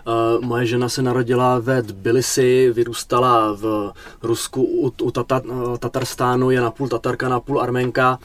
Uh, 0.07 0.45
moje 0.45 0.65
žena 0.65 0.89
se 0.89 1.01
narodila 1.01 1.59
ve 1.59 1.81
Tbilisi, 1.81 2.71
vyrůstala 2.73 3.53
v 3.53 3.93
Rusku 4.23 4.63
u, 4.63 4.93
u 5.01 5.11
tata, 5.11 5.41
uh, 5.45 5.77
Tatarstánu, 5.77 6.51
je 6.51 6.61
napůl 6.61 6.87
Tatarka, 6.87 7.29
napůl 7.29 7.61
Arménka. 7.61 8.19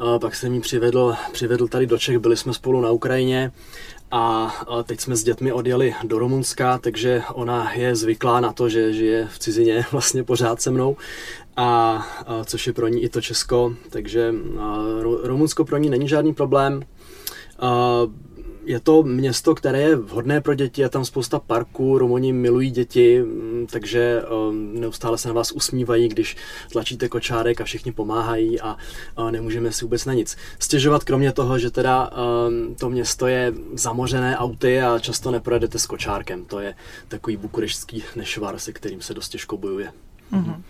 Uh, 0.00 0.18
pak 0.18 0.34
jsem 0.34 0.54
ji 0.54 0.60
přivedl, 0.60 1.14
přivedl 1.32 1.68
tady 1.68 1.86
do 1.86 1.98
Čech, 1.98 2.18
byli 2.18 2.36
jsme 2.36 2.52
spolu 2.52 2.80
na 2.80 2.90
Ukrajině. 2.90 3.52
A 4.10 4.54
teď 4.84 5.00
jsme 5.00 5.16
s 5.16 5.24
dětmi 5.24 5.52
odjeli 5.52 5.94
do 6.04 6.18
Rumunska, 6.18 6.78
takže 6.78 7.22
ona 7.34 7.72
je 7.74 7.96
zvyklá 7.96 8.40
na 8.40 8.52
to, 8.52 8.68
že 8.68 8.92
žije 8.92 9.28
v 9.32 9.38
cizině 9.38 9.84
vlastně 9.92 10.24
pořád 10.24 10.62
se 10.62 10.70
mnou 10.70 10.96
a, 11.56 12.06
což 12.44 12.66
je 12.66 12.72
pro 12.72 12.88
ní 12.88 13.02
i 13.02 13.08
to 13.08 13.20
Česko, 13.20 13.74
takže 13.90 14.34
Rumunsko 15.22 15.64
pro 15.64 15.76
ní 15.76 15.90
není 15.90 16.08
žádný 16.08 16.34
problém. 16.34 16.82
Je 18.64 18.80
to 18.80 19.02
město, 19.02 19.54
které 19.54 19.80
je 19.80 19.96
vhodné 19.96 20.40
pro 20.40 20.54
děti, 20.54 20.80
je 20.80 20.88
tam 20.88 21.04
spousta 21.04 21.38
parků, 21.38 21.98
Rumuni 21.98 22.32
milují 22.32 22.70
děti, 22.70 23.24
takže 23.72 24.22
neustále 24.52 25.18
se 25.18 25.28
na 25.28 25.34
vás 25.34 25.52
usmívají, 25.52 26.08
když 26.08 26.36
tlačíte 26.72 27.08
kočárek 27.08 27.60
a 27.60 27.64
všichni 27.64 27.92
pomáhají 27.92 28.60
a, 28.60 28.76
nemůžeme 29.30 29.72
si 29.72 29.84
vůbec 29.84 30.04
na 30.04 30.12
nic 30.12 30.36
stěžovat, 30.58 31.04
kromě 31.04 31.32
toho, 31.32 31.58
že 31.58 31.70
teda 31.70 32.10
to 32.78 32.90
město 32.90 33.26
je 33.26 33.52
zamořené 33.72 34.38
auty 34.38 34.80
a 34.82 34.98
často 34.98 35.30
neprojedete 35.30 35.78
s 35.78 35.86
kočárkem. 35.86 36.44
To 36.44 36.60
je 36.60 36.74
takový 37.08 37.36
bukureštský 37.36 38.04
nešvar, 38.16 38.58
se 38.58 38.72
kterým 38.72 39.00
se 39.00 39.14
dost 39.14 39.28
těžko 39.28 39.56
bojuje. 39.56 39.92
Mm-hmm. 40.32 40.62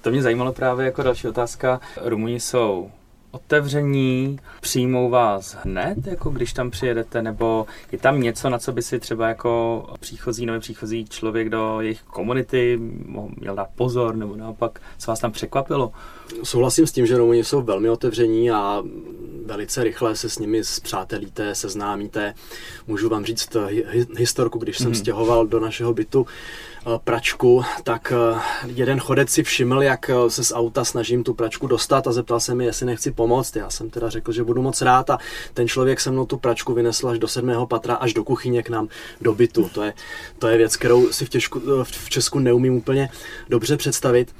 To 0.00 0.10
mě 0.10 0.22
zajímalo 0.22 0.52
právě 0.52 0.86
jako 0.86 1.02
další 1.02 1.28
otázka. 1.28 1.80
Rumuni 2.04 2.40
jsou 2.40 2.90
otevření, 3.36 4.38
přijmou 4.60 5.10
vás 5.10 5.56
hned, 5.62 6.06
jako 6.06 6.30
když 6.30 6.52
tam 6.52 6.70
přijedete, 6.70 7.22
nebo 7.22 7.66
je 7.92 7.98
tam 7.98 8.20
něco, 8.20 8.50
na 8.50 8.58
co 8.58 8.72
by 8.72 8.82
si 8.82 9.00
třeba 9.00 9.28
jako 9.28 9.84
příchozí 10.00 10.46
nebo 10.46 10.60
příchozí 10.60 11.04
člověk 11.04 11.48
do 11.48 11.80
jejich 11.80 12.02
komunity 12.02 12.78
měl 13.36 13.54
dát 13.54 13.68
pozor, 13.76 14.16
nebo 14.16 14.36
naopak, 14.36 14.80
co 14.98 15.10
vás 15.10 15.20
tam 15.20 15.32
překvapilo? 15.32 15.92
Souhlasím 16.42 16.86
s 16.86 16.92
tím, 16.92 17.06
že 17.06 17.16
Rumuni 17.16 17.44
jsou 17.44 17.62
velmi 17.62 17.90
otevření 17.90 18.50
a 18.50 18.82
velice 19.46 19.84
rychle 19.84 20.16
se 20.16 20.30
s 20.30 20.38
nimi 20.38 20.64
zpřátelíte, 20.64 21.54
seznámíte. 21.54 22.34
Můžu 22.86 23.08
vám 23.08 23.24
říct 23.24 23.56
historku, 24.16 24.58
když 24.58 24.78
jsem 24.78 24.92
mm-hmm. 24.92 24.98
stěhoval 24.98 25.46
do 25.46 25.60
našeho 25.60 25.94
bytu 25.94 26.26
Eh, 26.88 26.98
pračku, 27.04 27.64
tak 27.84 28.12
eh, 28.12 28.40
jeden 28.66 29.00
chodec 29.00 29.30
si 29.30 29.42
všiml, 29.42 29.82
jak 29.82 30.10
eh, 30.10 30.30
se 30.30 30.44
z 30.44 30.52
auta 30.52 30.84
snažím 30.84 31.24
tu 31.24 31.34
pračku 31.34 31.66
dostat 31.66 32.06
a 32.06 32.12
zeptal 32.12 32.40
se 32.40 32.54
mi, 32.54 32.64
jestli 32.64 32.86
nechci 32.86 33.10
pomoct. 33.10 33.56
Já 33.56 33.70
jsem 33.70 33.90
teda 33.90 34.10
řekl, 34.10 34.32
že 34.32 34.44
budu 34.44 34.62
moc 34.62 34.82
rád 34.82 35.10
a 35.10 35.18
ten 35.54 35.68
člověk 35.68 36.00
se 36.00 36.10
mnou 36.10 36.26
tu 36.26 36.36
pračku 36.36 36.74
vynesl 36.74 37.08
až 37.08 37.18
do 37.18 37.28
sedmého 37.28 37.66
patra, 37.66 37.94
až 37.94 38.14
do 38.14 38.24
kuchyně 38.24 38.62
k 38.62 38.68
nám 38.68 38.88
do 39.20 39.34
bytu. 39.34 39.70
To 39.74 39.82
je, 39.82 39.92
to 40.38 40.48
je 40.48 40.56
věc, 40.56 40.76
kterou 40.76 41.12
si 41.12 41.26
v, 41.26 41.28
těžku, 41.28 41.62
v 41.82 42.10
Česku 42.10 42.38
neumím 42.38 42.76
úplně 42.76 43.08
dobře 43.48 43.76
představit. 43.76 44.34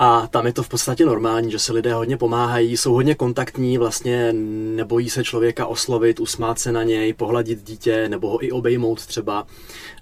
A 0.00 0.26
tam 0.26 0.46
je 0.46 0.52
to 0.52 0.62
v 0.62 0.68
podstatě 0.68 1.06
normální, 1.06 1.50
že 1.50 1.58
se 1.58 1.72
lidé 1.72 1.94
hodně 1.94 2.16
pomáhají, 2.16 2.76
jsou 2.76 2.92
hodně 2.92 3.14
kontaktní, 3.14 3.78
vlastně 3.78 4.32
nebojí 4.76 5.10
se 5.10 5.24
člověka 5.24 5.66
oslovit, 5.66 6.20
usmát 6.20 6.58
se 6.58 6.72
na 6.72 6.82
něj, 6.82 7.12
pohladit 7.12 7.62
dítě 7.62 8.08
nebo 8.08 8.30
ho 8.30 8.44
i 8.44 8.50
obejmout 8.50 9.06
třeba. 9.06 9.46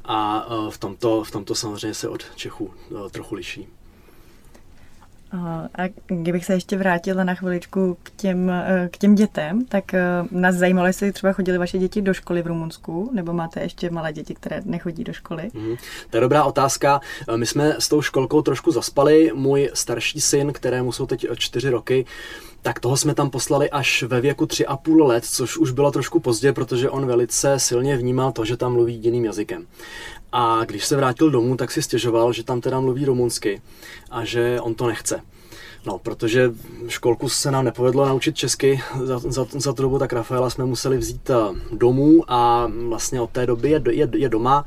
A 0.04 0.48
e, 0.50 0.70
v 0.70 0.78
tomto, 0.78 1.24
v 1.24 1.30
tomto 1.30 1.54
samozřejmě 1.54 1.94
se 1.94 2.08
od 2.08 2.24
Čechů 2.34 2.70
e, 3.06 3.10
trochu 3.10 3.34
liší. 3.34 3.68
A 5.74 5.82
kdybych 6.06 6.44
se 6.44 6.52
ještě 6.52 6.76
vrátila 6.76 7.24
na 7.24 7.34
chviličku 7.34 7.96
k 8.02 8.10
těm, 8.10 8.50
e, 8.50 8.88
k 8.92 8.98
těm 8.98 9.14
dětem, 9.14 9.64
tak 9.64 9.84
nás 10.30 10.54
zajímalo, 10.54 10.86
jestli 10.86 11.12
třeba 11.12 11.32
chodili 11.32 11.58
vaše 11.58 11.78
děti 11.78 12.02
do 12.02 12.14
školy 12.14 12.42
v 12.42 12.46
Rumunsku, 12.46 13.10
nebo 13.14 13.32
máte 13.32 13.60
ještě 13.60 13.90
malé 13.90 14.12
děti, 14.12 14.34
které 14.34 14.62
nechodí 14.64 15.04
do 15.04 15.12
školy? 15.12 15.50
Mm, 15.54 15.76
to 16.10 16.16
je 16.16 16.20
dobrá 16.20 16.44
otázka. 16.44 17.00
My 17.36 17.46
jsme 17.46 17.76
s 17.78 17.88
tou 17.88 18.02
školkou 18.02 18.42
trošku 18.42 18.72
zaspali. 18.72 19.30
Můj 19.34 19.70
starší 19.74 20.20
syn, 20.20 20.52
kterému 20.52 20.92
jsou 20.92 21.06
teď 21.06 21.26
čtyři 21.36 21.70
roky, 21.70 22.06
tak 22.66 22.80
toho 22.80 22.96
jsme 22.96 23.14
tam 23.14 23.30
poslali 23.30 23.70
až 23.70 24.02
ve 24.02 24.20
věku 24.20 24.44
3,5 24.44 25.06
let, 25.06 25.24
což 25.24 25.56
už 25.56 25.70
bylo 25.70 25.90
trošku 25.90 26.20
pozdě, 26.20 26.52
protože 26.52 26.90
on 26.90 27.06
velice 27.06 27.58
silně 27.58 27.96
vnímal 27.96 28.32
to, 28.32 28.44
že 28.44 28.56
tam 28.56 28.72
mluví 28.72 28.94
jiným 28.94 29.24
jazykem. 29.24 29.66
A 30.32 30.64
když 30.64 30.86
se 30.86 30.96
vrátil 30.96 31.30
domů, 31.30 31.56
tak 31.56 31.70
si 31.70 31.82
stěžoval, 31.82 32.32
že 32.32 32.44
tam 32.44 32.60
teda 32.60 32.80
mluví 32.80 33.04
rumunsky 33.04 33.62
a 34.10 34.24
že 34.24 34.60
on 34.60 34.74
to 34.74 34.86
nechce. 34.86 35.20
No, 35.86 35.98
protože 35.98 36.50
školku 36.88 37.28
se 37.28 37.50
nám 37.50 37.64
nepovedlo 37.64 38.06
naučit 38.06 38.36
česky 38.36 38.80
za, 39.04 39.18
za, 39.18 39.46
za 39.50 39.72
tu 39.72 39.82
dobu, 39.82 39.98
tak 39.98 40.12
Rafaela 40.12 40.50
jsme 40.50 40.64
museli 40.64 40.98
vzít 40.98 41.30
eh, 41.30 41.34
domů 41.72 42.24
a 42.28 42.70
vlastně 42.88 43.20
od 43.20 43.30
té 43.30 43.46
doby 43.46 43.70
je, 43.70 43.82
je, 43.90 44.08
je 44.16 44.28
doma. 44.28 44.64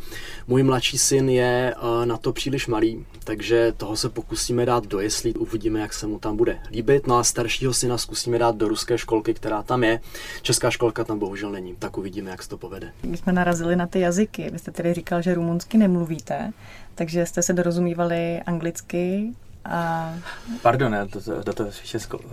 Můj 0.48 0.64
mladší 0.64 0.98
syn 0.98 1.30
je 1.30 1.76
eh, 1.78 2.06
na 2.06 2.18
to 2.18 2.34
příliš 2.34 2.68
malý, 2.68 3.06
takže 3.24 3.74
toho 3.78 3.98
se 3.98 4.10
pokusíme 4.10 4.66
dát 4.66 4.88
do 4.88 5.00
jeslí, 5.00 5.34
uvidíme, 5.34 5.80
jak 5.80 5.94
se 5.94 6.08
mu 6.08 6.20
tam 6.20 6.38
bude 6.38 6.60
líbit. 6.72 7.08
No 7.08 7.18
a 7.18 7.24
staršího 7.24 7.74
syna 7.74 7.98
zkusíme 7.98 8.40
dát 8.40 8.56
do 8.56 8.68
ruské 8.68 8.98
školky, 8.98 9.34
která 9.34 9.64
tam 9.64 9.84
je. 9.84 10.00
Česká 10.42 10.72
školka 10.72 11.04
tam 11.04 11.20
bohužel 11.20 11.52
není, 11.52 11.76
tak 11.80 11.98
uvidíme, 11.98 12.32
jak 12.32 12.44
se 12.44 12.50
to 12.50 12.58
povede. 12.58 12.92
Když 13.02 13.20
jsme 13.20 13.34
narazili 13.34 13.76
na 13.76 13.88
ty 13.88 14.00
jazyky, 14.00 14.50
vy 14.50 14.60
jste 14.60 14.72
tedy 14.72 14.94
říkal, 14.94 15.22
že 15.22 15.34
rumunsky 15.34 15.78
nemluvíte, 15.78 16.52
takže 16.96 17.26
jste 17.26 17.42
se 17.42 17.54
dorozumívali 17.54 18.42
anglicky, 18.46 19.34
a... 19.70 20.14
Pardon, 20.62 20.94
já 20.94 21.04
do, 21.04 21.44
do 21.44 21.54
toho 21.54 21.68
ještě 21.68 22.00
sko, 22.00 22.18
uh, 22.18 22.24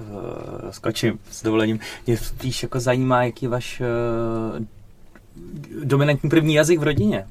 skočím 0.70 1.18
s 1.30 1.42
dovolením. 1.42 1.78
Mě 2.06 2.16
spíš 2.16 2.62
jako 2.62 2.80
zajímá, 2.80 3.24
jaký 3.24 3.44
je 3.44 3.48
váš 3.48 3.82
uh, 4.56 4.64
dominantní 5.84 6.30
první 6.30 6.54
jazyk 6.54 6.80
v 6.80 6.82
rodině. 6.82 7.26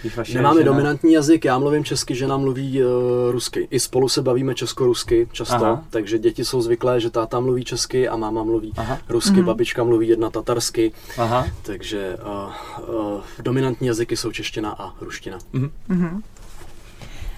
Když 0.00 0.16
vaše 0.16 0.34
Nemáme 0.34 0.60
žena- 0.60 0.64
dominantní 0.64 1.12
jazyk, 1.12 1.44
já 1.44 1.58
mluvím 1.58 1.84
česky, 1.84 2.14
žena 2.14 2.36
mluví 2.36 2.82
uh, 2.84 2.88
rusky. 3.30 3.68
I 3.70 3.80
spolu 3.80 4.08
se 4.08 4.22
bavíme 4.22 4.54
česko-rusky 4.54 5.28
často, 5.32 5.54
Aha. 5.54 5.84
takže 5.90 6.18
děti 6.18 6.44
jsou 6.44 6.62
zvyklé, 6.62 7.00
že 7.00 7.10
táta 7.10 7.40
mluví 7.40 7.64
česky 7.64 8.08
a 8.08 8.16
máma 8.16 8.42
mluví 8.42 8.72
Aha. 8.76 8.98
rusky, 9.08 9.42
babička 9.42 9.84
mluví 9.84 10.08
jedna 10.08 10.30
tatarsky, 10.30 10.92
Aha. 11.18 11.46
takže 11.62 12.16
uh, 12.88 12.94
uh, 12.94 13.20
dominantní 13.42 13.86
jazyky 13.86 14.16
jsou 14.16 14.32
čeština 14.32 14.70
a 14.78 14.94
ruština. 15.00 15.38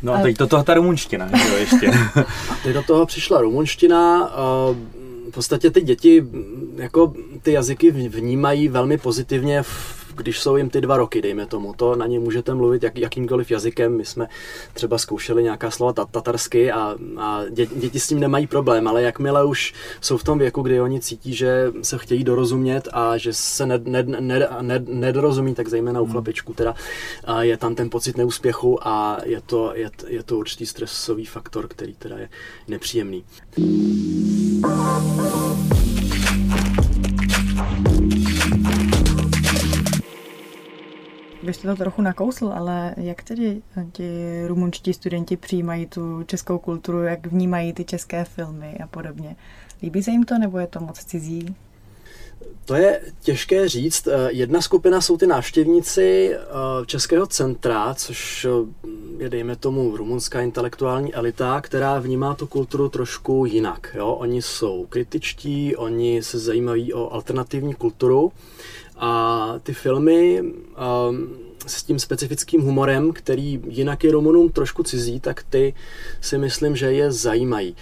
No 0.02 0.12
a 0.14 0.20
teď 0.22 0.38
do 0.38 0.46
toho 0.46 0.62
ta 0.62 0.74
rumunština, 0.74 1.28
jo, 1.48 1.56
ještě. 1.56 1.90
A 2.50 2.56
teď 2.62 2.74
do 2.74 2.82
toho 2.82 3.06
přišla 3.06 3.40
rumunština. 3.40 4.30
V 5.28 5.34
podstatě 5.34 5.70
ty 5.70 5.80
děti 5.80 6.24
jako 6.76 7.12
ty 7.42 7.52
jazyky 7.52 7.90
vnímají 7.90 8.68
velmi 8.68 8.98
pozitivně, 8.98 9.62
v- 9.62 10.01
když 10.16 10.40
jsou 10.40 10.56
jim 10.56 10.70
ty 10.70 10.80
dva 10.80 10.96
roky, 10.96 11.22
dejme 11.22 11.46
tomu. 11.46 11.74
To 11.76 11.96
na 11.96 12.06
ně 12.06 12.18
můžete 12.18 12.54
mluvit 12.54 12.82
jak, 12.82 12.98
jakýmkoliv 12.98 13.50
jazykem. 13.50 13.96
My 13.96 14.04
jsme 14.04 14.28
třeba 14.74 14.98
zkoušeli 14.98 15.42
nějaká 15.42 15.70
slova 15.70 15.92
ta- 15.92 16.04
tatarsky 16.04 16.72
a, 16.72 16.96
a 17.18 17.42
dě, 17.50 17.66
děti 17.66 18.00
s 18.00 18.08
tím 18.08 18.20
nemají 18.20 18.46
problém, 18.46 18.88
ale 18.88 19.02
jakmile 19.02 19.44
už 19.44 19.74
jsou 20.00 20.16
v 20.16 20.24
tom 20.24 20.38
věku, 20.38 20.62
kdy 20.62 20.80
oni 20.80 21.00
cítí, 21.00 21.34
že 21.34 21.72
se 21.82 21.98
chtějí 21.98 22.24
dorozumět 22.24 22.88
a 22.92 23.16
že 23.16 23.32
se 23.32 23.66
ned, 23.66 23.86
ned, 23.86 24.08
ned, 24.08 24.50
ned, 24.60 24.88
nedorozumí, 24.88 25.54
tak 25.54 25.68
zejména 25.68 26.00
u 26.00 26.06
chlapečku 26.06 26.54
teda 26.54 26.74
a 27.24 27.42
je 27.42 27.56
tam 27.56 27.74
ten 27.74 27.90
pocit 27.90 28.16
neúspěchu 28.16 28.88
a 28.88 29.18
je 29.24 29.40
to, 29.40 29.72
je, 29.74 29.90
je 30.06 30.22
to 30.22 30.38
určitý 30.38 30.66
stresový 30.66 31.24
faktor, 31.24 31.68
který 31.68 31.94
teda 31.94 32.18
je 32.18 32.28
nepříjemný. 32.68 33.24
Vy 41.42 41.52
jste 41.52 41.68
to 41.68 41.76
trochu 41.76 42.02
nakousl, 42.02 42.52
ale 42.54 42.94
jak 42.96 43.22
tedy 43.22 43.62
ti 43.92 44.42
rumunští 44.46 44.94
studenti 44.94 45.36
přijímají 45.36 45.86
tu 45.86 46.22
českou 46.22 46.58
kulturu, 46.58 47.02
jak 47.02 47.26
vnímají 47.26 47.72
ty 47.72 47.84
české 47.84 48.24
filmy 48.24 48.78
a 48.84 48.86
podobně? 48.86 49.36
Líbí 49.82 50.02
se 50.02 50.10
jim 50.10 50.24
to, 50.24 50.38
nebo 50.38 50.58
je 50.58 50.66
to 50.66 50.80
moc 50.80 51.04
cizí? 51.04 51.56
To 52.64 52.74
je 52.74 53.00
těžké 53.20 53.68
říct. 53.68 54.06
Eh, 54.06 54.28
Jedna 54.32 54.60
skupina 54.60 55.00
jsou 55.00 55.16
ty 55.16 55.26
návštěvníci 55.26 56.34
eh, 56.34 56.38
Českého 56.86 57.26
centra, 57.26 57.94
což 57.94 58.44
eh, 58.44 58.48
je, 59.22 59.28
dejme 59.30 59.56
tomu, 59.56 59.96
rumunská 59.96 60.40
intelektuální 60.40 61.14
elita, 61.14 61.60
která 61.60 61.98
vnímá 61.98 62.34
tu 62.34 62.46
kulturu 62.46 62.88
trošku 62.88 63.46
jinak. 63.46 63.96
Jo? 63.98 64.08
Oni 64.08 64.42
jsou 64.42 64.86
kritičtí, 64.88 65.76
oni 65.76 66.22
se 66.22 66.38
zajímají 66.38 66.92
o 66.92 67.12
alternativní 67.12 67.74
kulturu 67.74 68.32
a 69.02 69.54
ty 69.62 69.74
filmy 69.74 70.42
um, 70.42 71.36
s 71.66 71.82
tím 71.82 71.98
specifickým 71.98 72.62
humorem, 72.62 73.12
který 73.12 73.60
jinak 73.68 74.04
je 74.04 74.12
Rumunům 74.12 74.50
trošku 74.50 74.82
cizí, 74.82 75.20
tak 75.20 75.42
ty 75.50 75.74
si 76.20 76.38
myslím, 76.38 76.76
že 76.76 76.92
je 76.92 77.12
zajímají. 77.12 77.76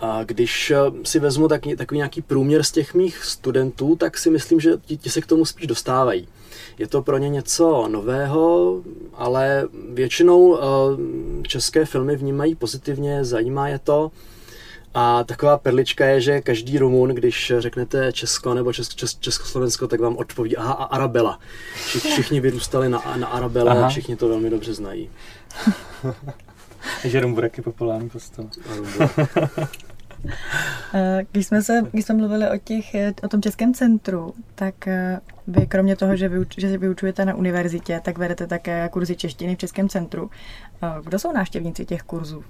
A 0.00 0.24
když 0.24 0.70
eh, 0.70 0.76
si 1.04 1.18
vezmu 1.18 1.48
taky, 1.48 1.76
takový 1.76 1.96
nějaký 1.96 2.22
průměr 2.22 2.62
z 2.62 2.72
těch 2.72 2.94
mých 2.94 3.24
studentů, 3.24 3.96
tak 3.96 4.18
si 4.18 4.30
myslím, 4.30 4.60
že 4.60 4.72
ti, 4.84 4.96
ti 4.96 5.10
se 5.10 5.20
k 5.20 5.26
tomu 5.26 5.44
spíš 5.44 5.66
dostávají. 5.66 6.28
Je 6.78 6.86
to 6.86 7.02
pro 7.02 7.18
ně 7.18 7.28
něco 7.28 7.88
nového, 7.88 8.82
ale 9.14 9.68
většinou 9.88 10.58
eh, 10.58 10.62
české 11.42 11.84
filmy 11.84 12.16
vnímají 12.16 12.54
pozitivně, 12.54 13.24
zajímá 13.24 13.68
je 13.68 13.78
to. 13.78 14.10
A 14.94 15.24
taková 15.24 15.58
perlička 15.58 16.06
je, 16.06 16.20
že 16.20 16.40
každý 16.40 16.78
Rumun, 16.78 17.08
když 17.10 17.52
řeknete 17.58 18.12
Česko 18.12 18.54
nebo 18.54 18.72
Česk, 18.72 18.94
Česk, 18.94 19.20
Československo, 19.20 19.88
tak 19.88 20.00
vám 20.00 20.16
odpoví, 20.16 20.56
aha, 20.56 20.72
a 20.72 20.84
Arabela. 20.84 21.38
Všich, 21.74 22.02
všichni 22.02 22.40
vyrůstali 22.40 22.88
na, 22.88 23.16
na 23.16 23.26
Arabele, 23.26 23.70
Aha. 23.70 23.88
všichni 23.88 24.16
to 24.16 24.28
velmi 24.28 24.50
dobře 24.50 24.74
znají. 24.74 25.10
že 27.04 27.20
Rumburek 27.20 27.56
je 27.56 27.62
populární 27.62 28.10
postava. 28.10 28.48
Arabela. 28.72 29.10
Eh, 30.94 31.22
Když 31.32 31.46
jsme, 31.46 31.62
se, 31.62 31.82
když 31.92 32.04
jsme 32.04 32.14
mluvili 32.14 32.50
o, 32.50 32.58
těch, 32.64 32.94
eh, 32.94 33.14
o 33.22 33.28
tom 33.28 33.42
českém 33.42 33.74
centru, 33.74 34.34
tak 34.54 34.88
eh, 34.88 35.20
vy 35.46 35.66
kromě 35.66 35.96
toho, 35.96 36.16
že, 36.16 36.28
vyuč, 36.28 36.54
že 36.58 36.68
si 36.68 36.78
vyučujete 36.78 37.24
na 37.24 37.34
univerzitě, 37.34 38.00
tak 38.04 38.18
vedete 38.18 38.46
také 38.46 38.88
kurzy 38.88 39.16
češtiny 39.16 39.54
v 39.54 39.58
českém 39.58 39.88
centru. 39.88 40.30
Eh, 40.82 40.88
Kdo 41.04 41.18
jsou 41.18 41.32
návštěvníci 41.32 41.84
těch 41.84 42.02
kurzů? 42.02 42.44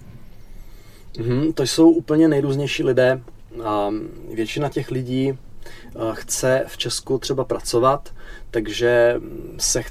Mhm, 1.19 1.53
to 1.53 1.63
jsou 1.63 1.91
úplně 1.91 2.29
nejrůznější 2.29 2.85
lidé. 2.85 3.21
A 3.65 3.91
většina 4.35 4.69
těch 4.69 4.91
lidí 4.91 5.31
eh, 5.31 5.99
chce 6.13 6.65
v 6.67 6.77
Česku 6.77 7.19
třeba 7.19 7.45
pracovat, 7.45 8.15
takže 8.51 9.21
se, 9.59 9.81
chc- 9.81 9.91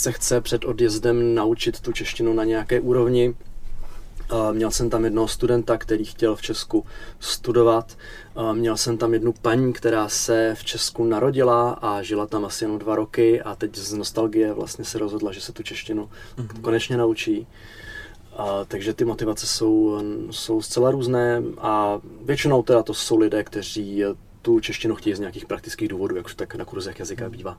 se 0.00 0.12
chce 0.12 0.40
před 0.40 0.64
odjezdem 0.64 1.34
naučit 1.34 1.80
tu 1.80 1.92
češtinu 1.92 2.32
na 2.32 2.44
nějaké 2.44 2.80
úrovni. 2.80 3.34
Měl 4.52 4.70
jsem 4.70 4.90
tam 4.90 5.04
jednoho 5.04 5.28
studenta, 5.28 5.78
který 5.78 6.04
chtěl 6.04 6.36
v 6.36 6.42
Česku 6.42 6.84
studovat. 7.20 7.96
Měl 8.52 8.76
jsem 8.76 8.98
tam 8.98 9.12
jednu 9.14 9.32
paní, 9.32 9.72
která 9.72 10.08
se 10.08 10.54
v 10.58 10.64
Česku 10.64 11.04
narodila 11.04 11.70
a 11.70 12.02
žila 12.02 12.26
tam 12.26 12.44
asi 12.44 12.64
jenom 12.64 12.78
dva 12.78 12.96
roky 12.96 13.42
a 13.42 13.54
teď 13.54 13.76
z 13.76 13.92
nostalgie 13.92 14.52
vlastně 14.52 14.84
se 14.84 14.98
rozhodla, 14.98 15.32
že 15.32 15.40
se 15.40 15.52
tu 15.52 15.62
češtinu 15.62 16.10
konečně 16.62 16.96
naučí. 16.96 17.46
A, 18.36 18.64
takže 18.64 18.94
ty 18.94 19.04
motivace 19.04 19.46
jsou, 19.46 20.02
jsou 20.30 20.62
zcela 20.62 20.90
různé 20.90 21.42
a 21.58 22.00
většinou 22.24 22.62
teda 22.62 22.82
to 22.82 22.94
jsou 22.94 23.18
lidé, 23.18 23.44
kteří 23.44 24.04
tu 24.42 24.60
češtinu 24.60 24.94
chtějí 24.94 25.16
z 25.16 25.20
nějakých 25.20 25.46
praktických 25.46 25.88
důvodů, 25.88 26.16
jak 26.16 26.26
už 26.26 26.34
tak 26.34 26.54
na 26.54 26.64
kurzech 26.64 26.98
jazyka 26.98 27.28
bývá. 27.28 27.58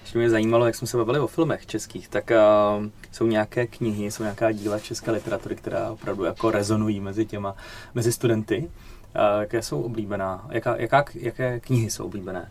Ještě 0.00 0.18
mě 0.18 0.30
zajímalo, 0.30 0.66
jak 0.66 0.74
jsme 0.74 0.86
se 0.86 0.96
bavili 0.96 1.20
o 1.20 1.26
filmech 1.26 1.66
českých, 1.66 2.08
tak 2.08 2.30
uh, 2.30 2.86
jsou 3.12 3.26
nějaké 3.26 3.66
knihy, 3.66 4.10
jsou 4.10 4.22
nějaká 4.22 4.52
díla 4.52 4.78
české 4.78 5.10
literatury, 5.10 5.56
která 5.56 5.90
opravdu 5.90 6.24
jako 6.24 6.50
rezonují 6.50 7.00
mezi 7.00 7.26
těma, 7.26 7.56
mezi 7.94 8.12
studenty. 8.12 8.58
Uh, 8.58 9.40
jaké 9.40 9.62
jsou 9.62 9.82
oblíbená? 9.82 10.46
Jaká, 10.50 10.76
jaká, 10.76 11.04
jaké 11.14 11.60
knihy 11.60 11.90
jsou 11.90 12.04
oblíbené? 12.04 12.50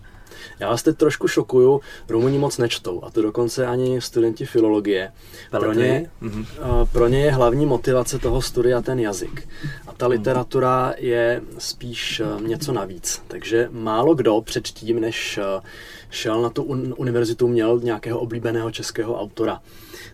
Já 0.59 0.69
vás 0.69 0.83
teď 0.83 0.97
trošku 0.97 1.27
šokuju, 1.27 1.81
Rumuni 2.09 2.37
moc 2.39 2.57
nečtou, 2.57 3.03
a 3.03 3.09
to 3.11 3.21
dokonce 3.21 3.65
ani 3.67 4.01
studenti 4.01 4.45
filologie. 4.45 5.11
Pro 5.49 5.73
ně, 5.73 6.09
Mhm. 6.21 6.45
pro 6.91 7.07
ně 7.07 7.19
je 7.25 7.31
hlavní 7.31 7.65
motivace 7.65 8.19
toho 8.19 8.41
studia 8.41 8.81
ten 8.81 8.99
jazyk. 8.99 9.47
A 9.87 9.93
ta 9.93 10.07
literatura 10.07 10.93
je 10.97 11.41
spíš 11.57 12.19
eh, 12.19 12.41
něco 12.47 12.71
navíc. 12.73 13.21
Takže 13.27 13.67
málo 13.71 14.15
kdo 14.15 14.41
předtím, 14.41 14.99
než 14.99 15.37
eh, 15.37 15.61
šel 16.09 16.41
na 16.41 16.49
tu 16.49 16.63
un- 16.63 16.93
univerzitu, 16.97 17.47
měl 17.47 17.79
nějakého 17.83 18.19
oblíbeného 18.19 18.71
českého 18.71 19.19
autora. 19.21 19.61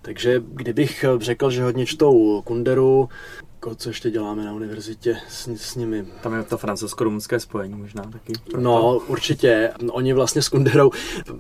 Takže 0.02 0.42
kdybych 0.48 1.04
eh, 1.04 1.08
řekl, 1.20 1.52
že 1.52 1.64
hodně 1.64 1.86
čtou 1.86 2.42
Kunderu, 2.42 3.10
ko- 3.60 3.76
co 3.76 3.90
ještě 3.90 4.10
děláme 4.12 4.46
na 4.46 4.54
univerzitě 4.54 5.18
s, 5.30 5.48
s 5.48 5.76
nimi? 5.76 6.06
Tam 6.22 6.34
je 6.34 6.44
to 6.44 6.58
francouzsko-rumunské 6.58 7.40
spojení 7.40 7.76
možná 7.76 8.04
taky. 8.04 8.34
No, 8.58 9.02
určitě. 9.08 9.72
Oni 9.92 10.14
vlastně 10.14 10.42
s 10.42 10.50
Kunderou, 10.50 10.92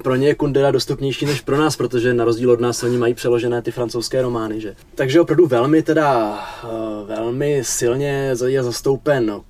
pro 0.03 0.15
ně 0.15 0.27
je 0.27 0.35
Kundera 0.35 0.71
dostupnější 0.71 1.25
než 1.25 1.41
pro 1.41 1.57
nás, 1.57 1.75
protože 1.75 2.13
na 2.13 2.25
rozdíl 2.25 2.51
od 2.51 2.59
nás 2.59 2.83
oni 2.83 2.97
mají 2.97 3.13
přeložené 3.13 3.61
ty 3.61 3.71
francouzské 3.71 4.21
romány, 4.21 4.61
že? 4.61 4.75
Takže 4.95 5.21
opravdu 5.21 5.47
velmi 5.47 5.83
teda, 5.83 6.39
eh, 6.63 6.67
velmi 7.05 7.63
silně 7.63 8.35
je 8.45 8.63
zastoupen 8.63 9.41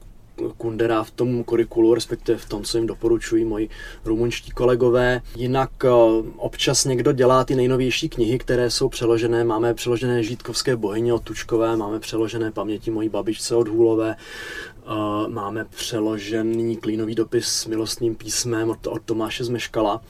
Kundera 0.58 1.04
v 1.04 1.12
tom 1.12 1.44
kurikulu, 1.44 1.94
respektive 1.94 2.38
v 2.38 2.50
tom, 2.50 2.64
co 2.64 2.78
jim 2.78 2.88
doporučují 2.88 3.46
moji 3.46 3.70
rumunští 4.06 4.52
kolegové. 4.52 5.22
Jinak 5.36 5.70
eh, 5.86 5.90
občas 6.38 6.86
někdo 6.86 7.12
dělá 7.12 7.44
ty 7.44 7.56
nejnovější 7.56 8.10
knihy, 8.10 8.38
které 8.38 8.70
jsou 8.70 8.90
přeložené. 8.90 9.44
Máme 9.44 9.74
přeložené 9.74 10.24
Žítkovské 10.24 10.76
bohyně 10.76 11.14
od 11.14 11.24
Tučkové, 11.24 11.78
máme 11.78 12.00
přeložené 12.00 12.52
paměti 12.52 12.92
mojí 12.92 13.10
babičce 13.10 13.56
od 13.56 13.68
Hůlové, 13.68 14.16
eh, 14.16 14.92
máme 15.28 15.66
přeložený 15.66 16.78
klínový 16.78 17.16
dopis 17.16 17.48
s 17.48 17.66
milostným 17.66 18.16
písmem 18.16 18.70
od, 18.70 18.88
od 18.88 19.02
Tomáše 19.02 19.44
Zmeškala. 19.44 20.02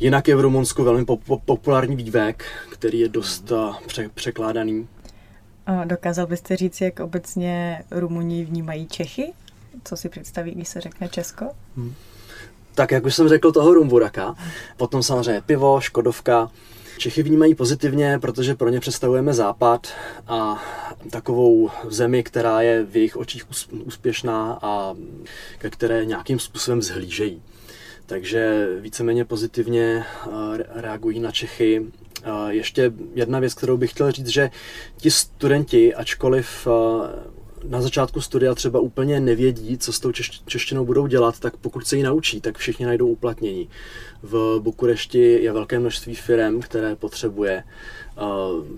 Jinak 0.00 0.28
je 0.28 0.36
v 0.36 0.40
Rumunsku 0.40 0.84
velmi 0.84 1.04
pop- 1.04 1.20
pop- 1.26 1.40
populární 1.44 1.96
vývek, 1.96 2.44
který 2.70 2.98
je 2.98 3.08
dost 3.08 3.52
eh, 3.52 3.72
pře- 3.86 4.10
překládaný. 4.14 4.88
Dokázal 5.84 6.26
byste 6.26 6.56
říct, 6.56 6.80
jak 6.80 7.00
obecně 7.00 7.82
Rumuni 7.90 8.44
vnímají 8.44 8.86
Čechy? 8.86 9.32
Co 9.84 9.96
si 9.96 10.08
představí, 10.08 10.50
když 10.50 10.68
se 10.68 10.80
řekne 10.80 11.08
Česko? 11.08 11.44
Tak 12.74 12.90
jak 12.90 13.04
už 13.04 13.14
jsem 13.14 13.28
řekl 13.28 13.52
toho 13.52 13.74
Rumburaka, 13.74 14.34
potom 14.76 15.02
samozřejmě 15.02 15.40
pivo, 15.46 15.80
Škodovka. 15.80 16.50
Čechy 16.98 17.22
vnímají 17.22 17.54
pozitivně, 17.54 18.18
protože 18.18 18.54
pro 18.54 18.68
ně 18.68 18.80
představujeme 18.80 19.34
západ 19.34 19.88
a 20.26 20.62
takovou 21.10 21.70
zemi, 21.88 22.22
která 22.22 22.60
je 22.60 22.84
v 22.84 22.96
jejich 22.96 23.16
očích 23.16 23.50
ús- 23.50 23.82
úspěšná 23.86 24.58
a 24.62 24.94
ke 25.58 25.70
které 25.70 26.04
nějakým 26.04 26.38
způsobem 26.38 26.78
vzhlížejí. 26.78 27.42
Takže 28.06 28.68
víceméně 28.80 29.24
pozitivně 29.24 30.04
eh, 30.26 30.56
re- 30.56 30.64
reagují 30.74 31.20
na 31.20 31.30
Čechy. 31.30 31.86
Eh, 32.22 32.28
Ještě 32.54 32.92
jedna 33.14 33.38
věc, 33.40 33.54
kterou 33.54 33.76
bych 33.76 33.90
chtěl 33.90 34.12
říct, 34.12 34.28
že 34.28 34.50
ti 34.96 35.10
studenti, 35.10 35.94
ačkoliv 35.94 36.66
eh, 36.70 37.30
na 37.68 37.82
začátku 37.82 38.20
studia 38.20 38.54
třeba 38.54 38.80
úplně 38.80 39.20
nevědí, 39.20 39.78
co 39.78 39.92
s 39.92 40.00
tou 40.00 40.12
češtinou 40.46 40.84
budou 40.84 41.06
dělat, 41.06 41.40
tak 41.40 41.56
pokud 41.56 41.86
se 41.86 41.96
ji 41.96 42.02
naučí, 42.02 42.40
tak 42.40 42.58
všichni 42.58 42.86
najdou 42.86 43.08
uplatnění. 43.08 43.68
V 44.22 44.60
Bukurešti 44.60 45.18
je 45.18 45.52
velké 45.52 45.78
množství 45.78 46.14
firm, 46.14 46.60
které 46.60 46.96
potřebuje 46.96 47.64
uh, 48.16 48.22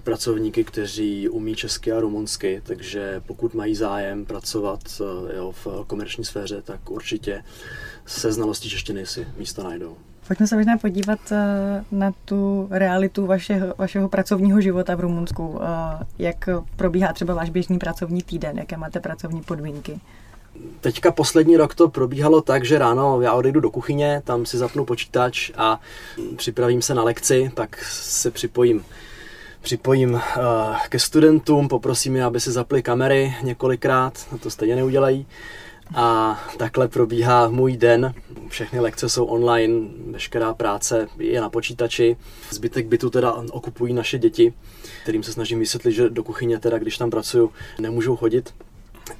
pracovníky, 0.02 0.64
kteří 0.64 1.28
umí 1.28 1.54
česky 1.54 1.92
a 1.92 2.00
rumunsky, 2.00 2.62
takže 2.64 3.22
pokud 3.26 3.54
mají 3.54 3.74
zájem 3.74 4.24
pracovat 4.24 4.80
uh, 5.00 5.06
jo, 5.36 5.52
v 5.64 5.84
komerční 5.86 6.24
sféře, 6.24 6.62
tak 6.62 6.90
určitě 6.90 7.44
se 8.06 8.32
znalostí 8.32 8.70
češtiny 8.70 9.06
si 9.06 9.26
místo 9.36 9.62
najdou. 9.62 9.96
Pojďme 10.28 10.46
se 10.46 10.56
možná 10.56 10.78
podívat 10.78 11.18
eh, 11.32 11.84
na 11.92 12.12
tu 12.24 12.68
realitu 12.70 13.26
vašeho, 13.26 13.74
vašeho 13.78 14.08
pracovního 14.08 14.60
života 14.60 14.94
v 14.94 15.00
Rumunsku. 15.00 15.60
Eh, 15.62 16.06
jak 16.18 16.48
probíhá 16.76 17.12
třeba 17.12 17.34
váš 17.34 17.50
běžný 17.50 17.78
pracovní 17.78 18.22
týden? 18.22 18.58
Jaké 18.58 18.76
máte 18.76 19.00
pracovní 19.00 19.42
podmínky? 19.42 20.00
Teďka 20.80 21.12
poslední 21.12 21.56
rok 21.56 21.74
to 21.74 21.88
probíhalo 21.88 22.40
tak, 22.40 22.64
že 22.64 22.78
ráno 22.78 23.20
já 23.20 23.32
odejdu 23.32 23.60
do 23.60 23.70
kuchyně, 23.70 24.22
tam 24.24 24.46
si 24.46 24.58
zapnu 24.58 24.84
počítač 24.84 25.50
a 25.56 25.80
připravím 26.36 26.82
se 26.82 26.94
na 26.94 27.02
lekci, 27.02 27.50
pak 27.54 27.84
se 27.84 28.30
připojím 28.30 28.84
připojím 29.62 30.14
uh, 30.14 30.20
ke 30.88 30.98
studentům, 30.98 31.68
poprosím 31.68 32.16
je, 32.16 32.24
aby 32.24 32.40
si 32.40 32.52
zapli 32.52 32.82
kamery 32.82 33.34
několikrát, 33.42 34.26
to 34.40 34.50
stejně 34.50 34.76
neudělají. 34.76 35.26
A 35.94 36.40
takhle 36.56 36.88
probíhá 36.88 37.48
můj 37.48 37.76
den. 37.76 38.14
Všechny 38.48 38.80
lekce 38.80 39.08
jsou 39.08 39.24
online, 39.24 39.88
veškerá 40.10 40.54
práce 40.54 41.08
je 41.18 41.40
na 41.40 41.50
počítači. 41.50 42.16
Zbytek 42.50 42.86
bytu 42.86 43.10
teda 43.10 43.32
okupují 43.32 43.92
naše 43.92 44.18
děti, 44.18 44.54
kterým 45.02 45.22
se 45.22 45.32
snažím 45.32 45.58
vysvětlit, 45.58 45.92
že 45.92 46.10
do 46.10 46.24
kuchyně 46.24 46.58
teda, 46.58 46.78
když 46.78 46.98
tam 46.98 47.10
pracuju, 47.10 47.52
nemůžou 47.80 48.16
chodit. 48.16 48.54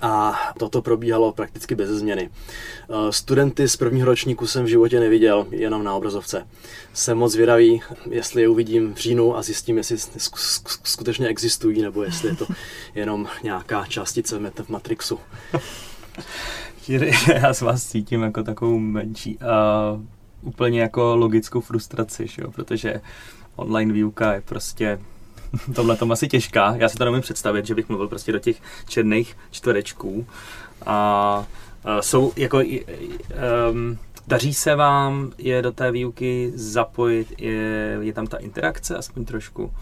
A 0.01 0.39
toto 0.59 0.83
probíhalo 0.83 1.33
prakticky 1.33 1.75
bez 1.75 1.91
změny. 1.91 2.31
Eh, 2.31 3.13
studenty 3.13 3.69
z 3.69 3.77
prvního 3.77 4.07
ročníku 4.07 4.47
jsem 4.47 4.65
v 4.65 4.69
životě 4.69 5.01
neviděl, 5.01 5.47
jenom 5.51 5.85
na 5.85 5.95
obrazovce. 5.95 6.47
Jsem 6.93 7.19
moc 7.19 7.37
vědavý, 7.37 7.83
jestli 8.11 8.43
je 8.43 8.49
uvidím 8.49 8.95
v 8.95 8.97
říjnu 8.97 9.37
a 9.37 9.43
zjistím, 9.43 9.77
jestli 9.77 9.97
skutečně 10.85 11.29
existují, 11.29 11.83
nebo 11.83 12.03
jestli 12.03 12.29
je 12.29 12.37
to 12.37 12.47
jenom 12.95 13.29
nějaká 13.43 13.87
částice 13.87 14.39
v 14.39 14.69
Matrixu. 14.69 15.19
Já 17.35 17.55
s 17.55 17.61
vás 17.61 17.87
cítím 17.87 18.23
jako 18.23 18.43
takovou 18.43 18.79
menší 18.79 19.39
a 19.39 20.01
úplně 20.43 20.81
jako 20.81 21.17
logickou 21.17 21.61
frustraci, 21.61 22.27
že 22.27 22.43
jo? 22.43 22.51
protože 22.51 23.01
online 23.57 23.93
výuka 23.93 24.33
je 24.33 24.41
prostě 24.41 24.99
tohle 25.75 25.97
tom 25.97 26.13
asi 26.13 26.29
těžká. 26.29 26.75
Já 26.77 26.89
si 26.89 26.97
to 26.97 27.05
nemůžu 27.05 27.23
představit, 27.23 27.67
že 27.67 27.75
bych 27.75 27.89
mluvil 27.89 28.09
prostě 28.09 28.33
do 28.33 28.39
těch 28.39 28.57
černých 28.89 29.37
čtverečků. 29.51 30.27
A 30.87 31.47
uh, 31.85 32.01
jsou 32.01 32.33
jako 32.37 32.59
um, 32.59 33.99
Daří 34.27 34.55
se 34.55 34.75
vám 34.75 35.33
je 35.39 35.63
do 35.63 35.73
té 35.73 35.91
výuky 35.91 36.53
zapojit? 36.55 37.41
Je, 37.41 37.99
je 38.01 38.13
tam 38.13 38.27
ta 38.27 38.37
interakce 38.37 38.97
aspoň 38.97 39.25
trošku? 39.25 39.73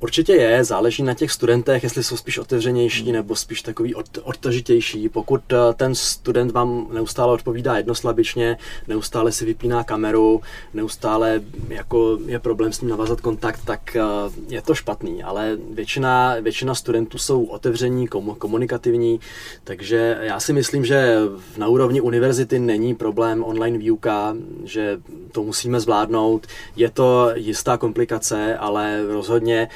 Určitě 0.00 0.32
je, 0.32 0.64
záleží 0.64 1.02
na 1.02 1.14
těch 1.14 1.30
studentech, 1.30 1.82
jestli 1.82 2.04
jsou 2.04 2.16
spíš 2.16 2.38
otevřenější 2.38 3.02
hmm. 3.02 3.12
nebo 3.12 3.36
spíš 3.36 3.62
takový 3.62 3.94
od, 3.94 4.18
odtažitější. 4.22 5.08
Pokud 5.08 5.52
eh, 5.52 5.56
ten 5.76 5.94
student 5.94 6.52
vám 6.52 6.86
neustále 6.92 7.32
odpovídá 7.32 7.76
jednoslabičně, 7.76 8.56
neustále 8.88 9.32
si 9.32 9.44
vypíná 9.44 9.84
kameru, 9.84 10.40
neustále 10.74 11.40
jako 11.68 12.18
je 12.26 12.38
problém 12.38 12.72
s 12.72 12.80
ním 12.80 12.90
navázat 12.90 13.20
kontakt, 13.20 13.60
tak 13.64 13.96
eh, 13.96 14.02
je 14.48 14.62
to 14.62 14.74
špatný, 14.74 15.22
ale 15.22 15.58
většina, 15.70 16.36
většina 16.40 16.74
studentů 16.74 17.18
jsou 17.18 17.44
otevření, 17.44 18.08
komunikativní, 18.38 19.20
takže 19.64 20.18
já 20.20 20.40
si 20.40 20.52
myslím, 20.52 20.84
že 20.84 21.16
na 21.56 21.68
úrovni 21.68 22.00
univerzity 22.00 22.58
není 22.58 22.94
problém 22.94 23.44
online 23.44 23.78
výuka, 23.78 24.36
že 24.64 25.00
to 25.32 25.42
musíme 25.42 25.80
zvládnout. 25.80 26.46
Je 26.76 26.90
to 26.90 27.30
jistá 27.34 27.76
komplikace, 27.76 28.56
ale 28.56 29.02
rozhodně 29.06 29.68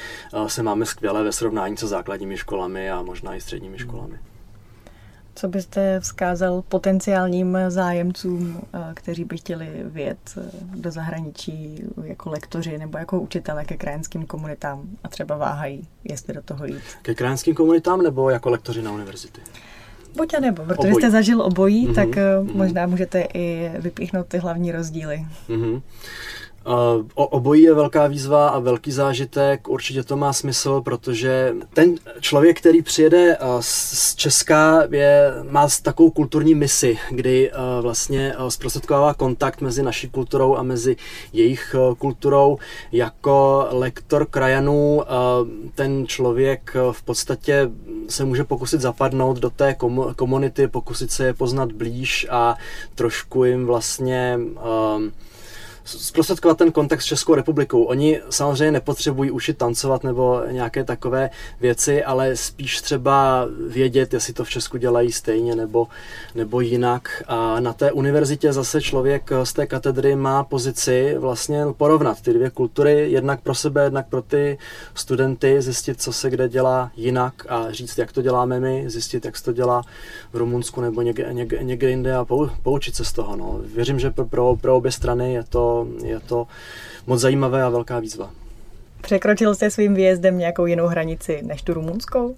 se 0.47 0.63
máme 0.63 0.85
skvěle 0.85 1.23
ve 1.23 1.31
srovnání 1.31 1.77
se 1.77 1.87
základními 1.87 2.37
školami 2.37 2.91
a 2.91 3.01
možná 3.01 3.35
i 3.35 3.41
středními 3.41 3.77
školami. 3.79 4.19
Co 5.37 5.47
byste 5.47 5.99
vzkázal 5.99 6.61
potenciálním 6.61 7.57
zájemcům, 7.67 8.61
kteří 8.93 9.23
by 9.25 9.37
chtěli 9.37 9.69
vyjet 9.83 10.37
do 10.75 10.91
zahraničí 10.91 11.83
jako 12.03 12.29
lektoři 12.29 12.77
nebo 12.77 12.97
jako 12.97 13.19
učitele 13.19 13.65
ke 13.65 13.77
krajanským 13.77 14.25
komunitám 14.25 14.81
a 15.03 15.07
třeba 15.07 15.37
váhají, 15.37 15.87
jestli 16.03 16.33
do 16.33 16.41
toho 16.41 16.65
jít? 16.65 16.83
Ke 17.01 17.15
krajanským 17.15 17.55
komunitám 17.55 18.01
nebo 18.01 18.29
jako 18.29 18.49
lektoři 18.49 18.81
na 18.81 18.91
univerzitě? 18.91 19.41
Buď 20.17 20.33
a 20.33 20.39
nebo, 20.39 20.63
protože 20.63 20.89
obojí. 20.89 20.95
jste 20.95 21.11
zažil 21.11 21.41
obojí, 21.41 21.87
mm-hmm. 21.87 21.95
tak 21.95 22.07
mm-hmm. 22.07 22.55
možná 22.55 22.85
můžete 22.87 23.27
i 23.33 23.71
vypíchnout 23.79 24.27
ty 24.27 24.37
hlavní 24.37 24.71
rozdíly. 24.71 25.25
Mm-hmm. 25.49 25.81
O 27.15 27.27
obojí 27.27 27.61
je 27.61 27.73
velká 27.73 28.07
výzva 28.07 28.49
a 28.49 28.59
velký 28.59 28.91
zážitek, 28.91 29.67
určitě 29.67 30.03
to 30.03 30.17
má 30.17 30.33
smysl, 30.33 30.81
protože 30.81 31.55
ten 31.73 31.95
člověk, 32.19 32.59
který 32.59 32.81
přijede 32.81 33.37
z 33.59 34.15
Česka, 34.15 34.83
je, 34.91 35.33
má 35.49 35.67
takovou 35.81 36.11
kulturní 36.11 36.55
misi, 36.55 36.97
kdy 37.11 37.51
vlastně 37.81 38.35
zprostředkovává 38.49 39.13
kontakt 39.13 39.61
mezi 39.61 39.83
naší 39.83 40.09
kulturou 40.09 40.55
a 40.55 40.63
mezi 40.63 40.95
jejich 41.33 41.75
kulturou. 41.97 42.57
Jako 42.91 43.67
lektor 43.71 44.25
krajanů 44.25 45.03
ten 45.75 46.07
člověk 46.07 46.75
v 46.91 47.03
podstatě 47.03 47.69
se 48.09 48.25
může 48.25 48.43
pokusit 48.43 48.81
zapadnout 48.81 49.37
do 49.37 49.49
té 49.49 49.75
komunity, 50.15 50.67
pokusit 50.67 51.11
se 51.11 51.25
je 51.25 51.33
poznat 51.33 51.71
blíž 51.71 52.27
a 52.29 52.57
trošku 52.95 53.43
jim 53.43 53.65
vlastně 53.65 54.39
zprostředkovat 55.85 56.57
ten 56.57 56.71
kontakt 56.71 57.01
s 57.01 57.05
Českou 57.05 57.35
republikou. 57.35 57.83
Oni 57.83 58.21
samozřejmě 58.29 58.71
nepotřebují 58.71 59.31
učit 59.31 59.57
tancovat 59.57 60.03
nebo 60.03 60.41
nějaké 60.51 60.83
takové 60.83 61.29
věci, 61.61 62.03
ale 62.03 62.35
spíš 62.35 62.81
třeba 62.81 63.47
vědět, 63.67 64.13
jestli 64.13 64.33
to 64.33 64.43
v 64.43 64.49
Česku 64.49 64.77
dělají 64.77 65.11
stejně 65.11 65.55
nebo, 65.55 65.87
nebo 66.35 66.61
jinak. 66.61 67.23
A 67.27 67.59
na 67.59 67.73
té 67.73 67.91
univerzitě 67.91 68.53
zase 68.53 68.81
člověk 68.81 69.29
z 69.43 69.53
té 69.53 69.67
katedry 69.67 70.15
má 70.15 70.43
pozici 70.43 71.15
vlastně 71.17 71.65
porovnat 71.77 72.21
ty 72.21 72.33
dvě 72.33 72.49
kultury, 72.49 73.11
jednak 73.11 73.41
pro 73.41 73.55
sebe, 73.55 73.83
jednak 73.83 74.07
pro 74.07 74.21
ty 74.21 74.57
studenty, 74.95 75.61
zjistit, 75.61 76.01
co 76.01 76.13
se 76.13 76.29
kde 76.29 76.49
dělá 76.49 76.91
jinak 76.95 77.33
a 77.49 77.71
říct, 77.71 77.97
jak 77.97 78.11
to 78.11 78.21
děláme 78.21 78.59
my, 78.59 78.83
zjistit, 78.87 79.25
jak 79.25 79.37
se 79.37 79.43
to 79.43 79.53
dělá 79.53 79.81
v 80.33 80.37
Rumunsku 80.37 80.81
nebo 80.81 81.01
někde, 81.01 81.29
někde, 81.31 81.63
někde 81.63 81.89
jinde 81.89 82.15
a 82.15 82.25
poučit 82.63 82.95
se 82.95 83.05
z 83.05 83.13
toho. 83.13 83.35
No. 83.35 83.59
Věřím, 83.75 83.99
že 83.99 84.11
pro, 84.11 84.55
pro 84.55 84.75
obě 84.75 84.91
strany 84.91 85.33
je 85.33 85.43
to 85.43 85.74
je 86.03 86.19
to 86.19 86.47
moc 87.07 87.21
zajímavé 87.21 87.63
a 87.63 87.69
velká 87.69 87.99
výzva. 87.99 88.29
Překročil 89.01 89.55
jste 89.55 89.71
svým 89.71 89.93
výjezdem 89.93 90.37
nějakou 90.37 90.65
jinou 90.65 90.87
hranici 90.87 91.39
než 91.43 91.61
tu 91.61 91.73
rumunskou? 91.73 92.35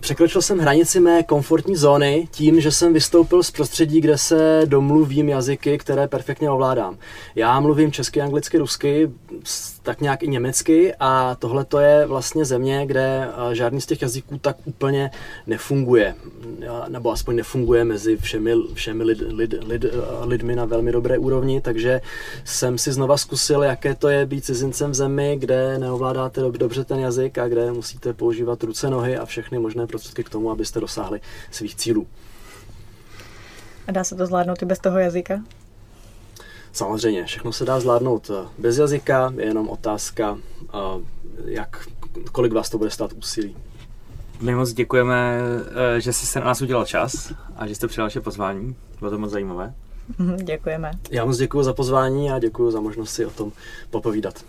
Překročil 0.00 0.42
jsem 0.42 0.58
hranici 0.58 1.00
mé 1.00 1.22
komfortní 1.22 1.76
zóny 1.76 2.28
tím, 2.30 2.60
že 2.60 2.72
jsem 2.72 2.92
vystoupil 2.92 3.42
z 3.42 3.50
prostředí, 3.50 4.00
kde 4.00 4.18
se 4.18 4.62
domluvím 4.64 5.28
jazyky, 5.28 5.78
které 5.78 6.08
perfektně 6.08 6.50
ovládám. 6.50 6.98
Já 7.34 7.60
mluvím 7.60 7.92
česky, 7.92 8.20
anglicky, 8.20 8.58
rusky, 8.58 9.10
tak 9.88 10.00
nějak 10.00 10.22
i 10.22 10.28
německy 10.28 10.94
a 11.00 11.36
tohle 11.38 11.64
to 11.64 11.78
je 11.80 12.06
vlastně 12.06 12.44
země, 12.44 12.86
kde 12.86 13.28
žádný 13.52 13.80
z 13.80 13.86
těch 13.86 14.02
jazyků 14.02 14.38
tak 14.38 14.56
úplně 14.64 15.10
nefunguje, 15.46 16.14
nebo 16.88 17.12
aspoň 17.12 17.36
nefunguje 17.36 17.84
mezi 17.84 18.16
všemi, 18.16 18.54
všemi 18.74 19.04
lid, 19.04 19.22
lid, 19.28 19.54
lid, 19.66 19.84
lidmi 20.22 20.56
na 20.56 20.64
velmi 20.64 20.92
dobré 20.92 21.18
úrovni, 21.18 21.60
takže 21.60 22.00
jsem 22.44 22.78
si 22.78 22.92
znova 22.92 23.16
zkusil, 23.16 23.62
jaké 23.62 23.94
to 23.94 24.08
je 24.08 24.26
být 24.26 24.44
cizincem 24.44 24.90
v 24.90 24.94
zemi, 24.94 25.36
kde 25.38 25.78
neovládáte 25.78 26.40
dobře 26.40 26.84
ten 26.84 26.98
jazyk 26.98 27.38
a 27.38 27.48
kde 27.48 27.72
musíte 27.72 28.12
používat 28.12 28.62
ruce, 28.62 28.90
nohy 28.90 29.16
a 29.16 29.26
všechny 29.26 29.58
možné 29.58 29.86
prostředky 29.86 30.24
k 30.24 30.30
tomu, 30.30 30.50
abyste 30.50 30.80
dosáhli 30.80 31.20
svých 31.50 31.74
cílů. 31.74 32.06
A 33.86 33.92
dá 33.92 34.04
se 34.04 34.14
to 34.14 34.26
zvládnout 34.26 34.62
i 34.62 34.66
bez 34.66 34.78
toho 34.78 34.98
jazyka? 34.98 35.40
Samozřejmě, 36.72 37.24
všechno 37.24 37.52
se 37.52 37.64
dá 37.64 37.80
zvládnout 37.80 38.30
eh, 38.30 38.48
bez 38.58 38.78
jazyka, 38.78 39.32
je 39.36 39.44
jenom 39.44 39.68
otázka, 39.68 40.38
eh, 40.64 40.78
jak, 41.44 41.88
kolik 42.32 42.52
vás 42.52 42.70
to 42.70 42.78
bude 42.78 42.90
stát 42.90 43.12
úsilí. 43.12 43.56
My 44.40 44.54
moc 44.54 44.72
děkujeme, 44.72 45.38
eh, 45.96 46.00
že 46.00 46.12
jsi 46.12 46.26
se 46.26 46.40
na 46.40 46.46
nás 46.46 46.62
udělal 46.62 46.84
čas 46.84 47.32
a 47.56 47.66
že 47.66 47.74
jste 47.74 47.88
přijal 47.88 48.06
naše 48.06 48.20
pozvání. 48.20 48.76
Bylo 48.98 49.10
to 49.10 49.18
moc 49.18 49.30
zajímavé. 49.30 49.74
Děkujeme. 50.44 50.90
Já 51.10 51.24
moc 51.24 51.36
děkuji 51.36 51.62
za 51.62 51.72
pozvání 51.72 52.30
a 52.30 52.38
děkuji 52.38 52.70
za 52.70 52.80
možnost 52.80 53.10
si 53.10 53.26
o 53.26 53.30
tom 53.30 53.52
popovídat. 53.90 54.44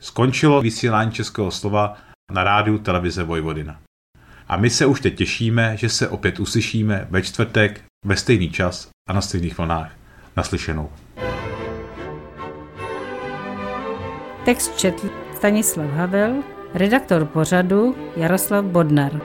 Skončilo 0.00 0.62
vysílání 0.62 1.12
Českého 1.12 1.50
slova 1.50 1.96
na 2.32 2.44
rádiu 2.44 2.78
televize 2.78 3.22
Vojvodina. 3.22 3.80
A 4.48 4.56
my 4.56 4.70
se 4.70 4.86
už 4.86 5.00
teď 5.00 5.16
těšíme, 5.16 5.76
že 5.76 5.88
se 5.88 6.08
opět 6.08 6.40
uslyšíme 6.40 7.06
ve 7.10 7.22
čtvrtek 7.22 7.80
ve 8.04 8.16
stejný 8.16 8.50
čas 8.50 8.88
a 9.08 9.12
na 9.12 9.20
stejných 9.20 9.58
vlnách. 9.58 9.92
Naslyšenou. 10.36 10.90
Text 14.44 14.78
četl 14.78 15.10
Stanislav 15.36 15.90
Havel, 15.90 16.42
redaktor 16.74 17.24
pořadu 17.24 17.96
Jaroslav 18.16 18.64
Bodnar. 18.64 19.20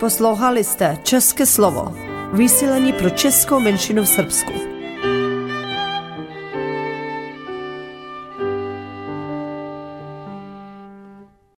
Poslouchali 0.00 0.64
jste 0.64 0.98
České 1.02 1.46
slovo, 1.46 1.96
vysílení 2.32 2.92
pro 2.92 3.10
českou 3.10 3.60
menšinu 3.60 4.02
v 4.02 4.08
Srbsku. 4.08 4.69